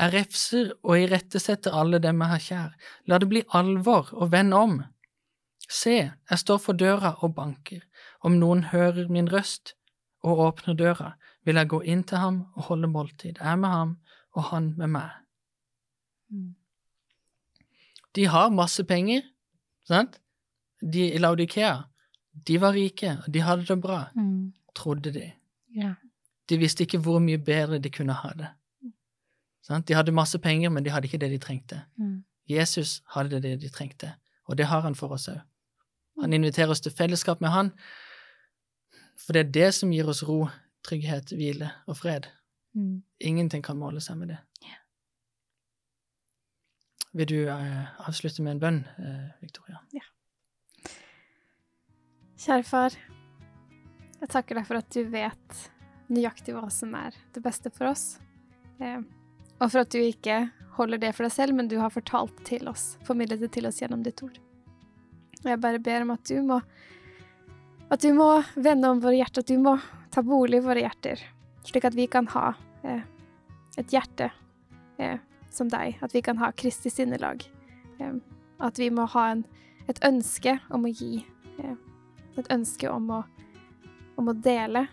Jeg 0.00 0.14
refser 0.14 0.70
og 0.80 0.96
irettesetter 0.96 1.74
alle 1.76 2.00
dem 2.00 2.22
jeg 2.22 2.32
har 2.34 2.44
kjær, 2.46 2.70
la 3.10 3.18
det 3.18 3.28
bli 3.28 3.42
alvor 3.56 4.14
og 4.16 4.30
vend 4.32 4.56
om. 4.56 4.78
Se, 5.70 5.96
jeg 6.10 6.42
står 6.44 6.62
for 6.62 6.78
døra 6.78 7.16
og 7.20 7.34
banker, 7.34 7.82
om 8.24 8.38
noen 8.38 8.64
hører 8.70 9.10
min 9.12 9.28
røst 9.30 9.74
og 10.22 10.40
åpner 10.46 10.78
døra, 10.78 11.12
vil 11.44 11.60
jeg 11.60 11.72
gå 11.72 11.82
inn 11.82 12.06
til 12.06 12.22
ham 12.22 12.40
og 12.54 12.70
holde 12.70 12.90
måltid, 12.90 13.42
jeg 13.42 13.58
med 13.58 13.74
ham 13.74 13.98
og 14.36 14.48
han 14.52 14.72
med 14.78 14.94
meg. 14.94 15.10
Mm. 16.30 16.59
De 18.14 18.24
har 18.26 18.50
masse 18.50 18.84
penger, 18.84 19.22
sant? 19.86 20.20
De 20.92 21.12
i 21.14 21.18
Laudikea, 21.18 21.76
de 22.46 22.60
var 22.60 22.72
rike, 22.72 23.18
og 23.26 23.34
de 23.34 23.40
hadde 23.40 23.66
det 23.66 23.80
bra, 23.80 24.04
Mm. 24.16 24.52
trodde 24.74 25.12
de. 25.12 25.32
Ja. 25.76 25.94
De 26.48 26.58
visste 26.58 26.82
ikke 26.84 26.98
hvor 26.98 27.18
mye 27.18 27.38
bedre 27.38 27.78
de 27.78 27.90
kunne 27.90 28.12
ha 28.12 28.28
det. 28.38 28.48
Sant? 29.62 29.88
De 29.88 29.94
hadde 29.94 30.12
masse 30.12 30.38
penger, 30.38 30.70
men 30.70 30.84
de 30.84 30.90
hadde 30.90 31.04
ikke 31.06 31.18
det 31.18 31.30
de 31.30 31.38
trengte. 31.38 31.82
Mm. 31.98 32.24
Jesus 32.48 33.02
hadde 33.14 33.40
det 33.42 33.60
de 33.60 33.68
trengte, 33.68 34.14
og 34.48 34.56
det 34.58 34.66
har 34.66 34.80
han 34.80 34.94
for 34.94 35.08
oss 35.08 35.28
òg. 35.28 35.40
Han 36.20 36.32
inviterer 36.32 36.70
oss 36.70 36.80
til 36.80 36.92
fellesskap 36.92 37.40
med 37.40 37.48
han, 37.50 37.70
for 39.16 39.32
det 39.32 39.46
er 39.46 39.50
det 39.52 39.74
som 39.74 39.90
gir 39.92 40.08
oss 40.08 40.22
ro, 40.28 40.48
trygghet, 40.84 41.30
hvile 41.36 41.70
og 41.86 41.96
fred. 41.96 42.26
Mm. 42.74 43.02
Ingenting 43.20 43.62
kan 43.64 43.76
måle 43.76 44.00
seg 44.00 44.16
med 44.16 44.28
det. 44.28 44.38
Vil 47.12 47.26
du 47.26 47.38
eh, 47.48 47.86
avslutte 48.06 48.42
med 48.42 48.56
en 48.56 48.62
bønn, 48.62 48.80
eh, 49.02 49.30
Victoria? 49.42 49.80
Kjære 52.40 52.64
far, 52.64 52.94
jeg 54.20 54.30
takker 54.32 54.56
deg 54.56 54.68
for 54.68 54.78
at 54.78 54.88
du 54.94 55.02
vet 55.12 55.64
nøyaktig 56.10 56.54
hva 56.56 56.68
som 56.72 56.94
er 56.96 57.16
det 57.34 57.42
beste 57.44 57.72
for 57.74 57.90
oss. 57.90 58.14
Eh, 58.80 59.02
og 59.58 59.66
for 59.66 59.82
at 59.82 59.90
du 59.92 59.98
ikke 60.00 60.44
holder 60.78 61.02
det 61.02 61.10
for 61.16 61.26
deg 61.26 61.34
selv, 61.34 61.56
men 61.58 61.68
du 61.68 61.76
har 61.80 61.92
fortalt 61.92 62.38
til 62.48 62.70
oss, 62.70 62.94
formidlet 63.04 63.42
det 63.42 63.50
til 63.56 63.68
oss 63.68 63.82
gjennom 63.82 64.04
ditt 64.06 64.22
ord. 64.24 64.38
Og 65.42 65.50
jeg 65.50 65.60
bare 65.60 65.82
ber 65.82 66.06
om 66.06 66.14
at 66.14 66.24
du 66.28 66.38
må 66.46 66.60
at 67.90 68.04
du 68.04 68.12
må 68.14 68.28
vende 68.54 68.86
om 68.86 69.00
våre 69.02 69.16
hjerter, 69.18 69.42
at 69.42 69.50
du 69.50 69.58
må 69.58 69.74
ta 70.14 70.22
bolig 70.22 70.60
i 70.60 70.62
våre 70.62 70.84
hjerter, 70.84 71.18
slik 71.66 71.88
at 71.88 71.96
vi 71.98 72.06
kan 72.10 72.28
ha 72.30 72.52
eh, 72.86 73.02
et 73.80 73.90
hjerte 73.90 74.28
eh, 75.02 75.18
som 75.50 75.70
deg, 75.70 75.98
at 76.02 76.14
vi 76.14 76.22
kan 76.22 76.38
ha 76.40 76.52
Kristi 76.52 76.92
sinnelag, 76.92 77.44
at 78.60 78.78
vi 78.78 78.90
må 78.94 79.06
ha 79.14 79.26
en, 79.34 79.44
et 79.90 80.00
ønske 80.06 80.58
om 80.70 80.86
å 80.86 80.92
gi, 80.92 81.24
et 82.38 82.50
ønske 82.52 82.90
om 82.90 83.10
å, 83.18 83.20
om 84.20 84.30
å 84.30 84.36
dele, 84.36 84.86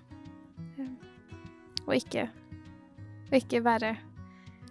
og 1.87 1.95
ikke, 1.95 2.27
og 3.29 3.39
ikke 3.39 3.63
være 3.63 3.95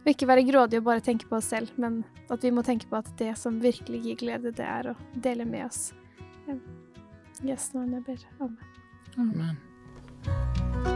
og 0.06 0.12
ikke 0.12 0.26
være 0.30 0.42
grådige 0.46 0.78
og 0.78 0.86
bare 0.86 1.02
tenke 1.02 1.26
på 1.26 1.34
oss 1.40 1.48
selv, 1.50 1.72
men 1.82 2.04
at 2.30 2.44
vi 2.46 2.52
må 2.54 2.62
tenke 2.62 2.86
på 2.86 3.00
at 3.00 3.08
det 3.18 3.32
som 3.40 3.58
virkelig 3.58 4.04
gir 4.04 4.20
glede, 4.20 4.54
det 4.54 4.62
er 4.62 4.92
å 4.92 4.94
dele 5.18 5.48
med 5.48 5.66
oss. 5.66 5.88
Yes, 7.42 7.72
når 7.74 7.98
jeg 7.98 8.04
ber. 8.06 8.28
Amen. 8.38 8.62
Amen. 9.18 10.95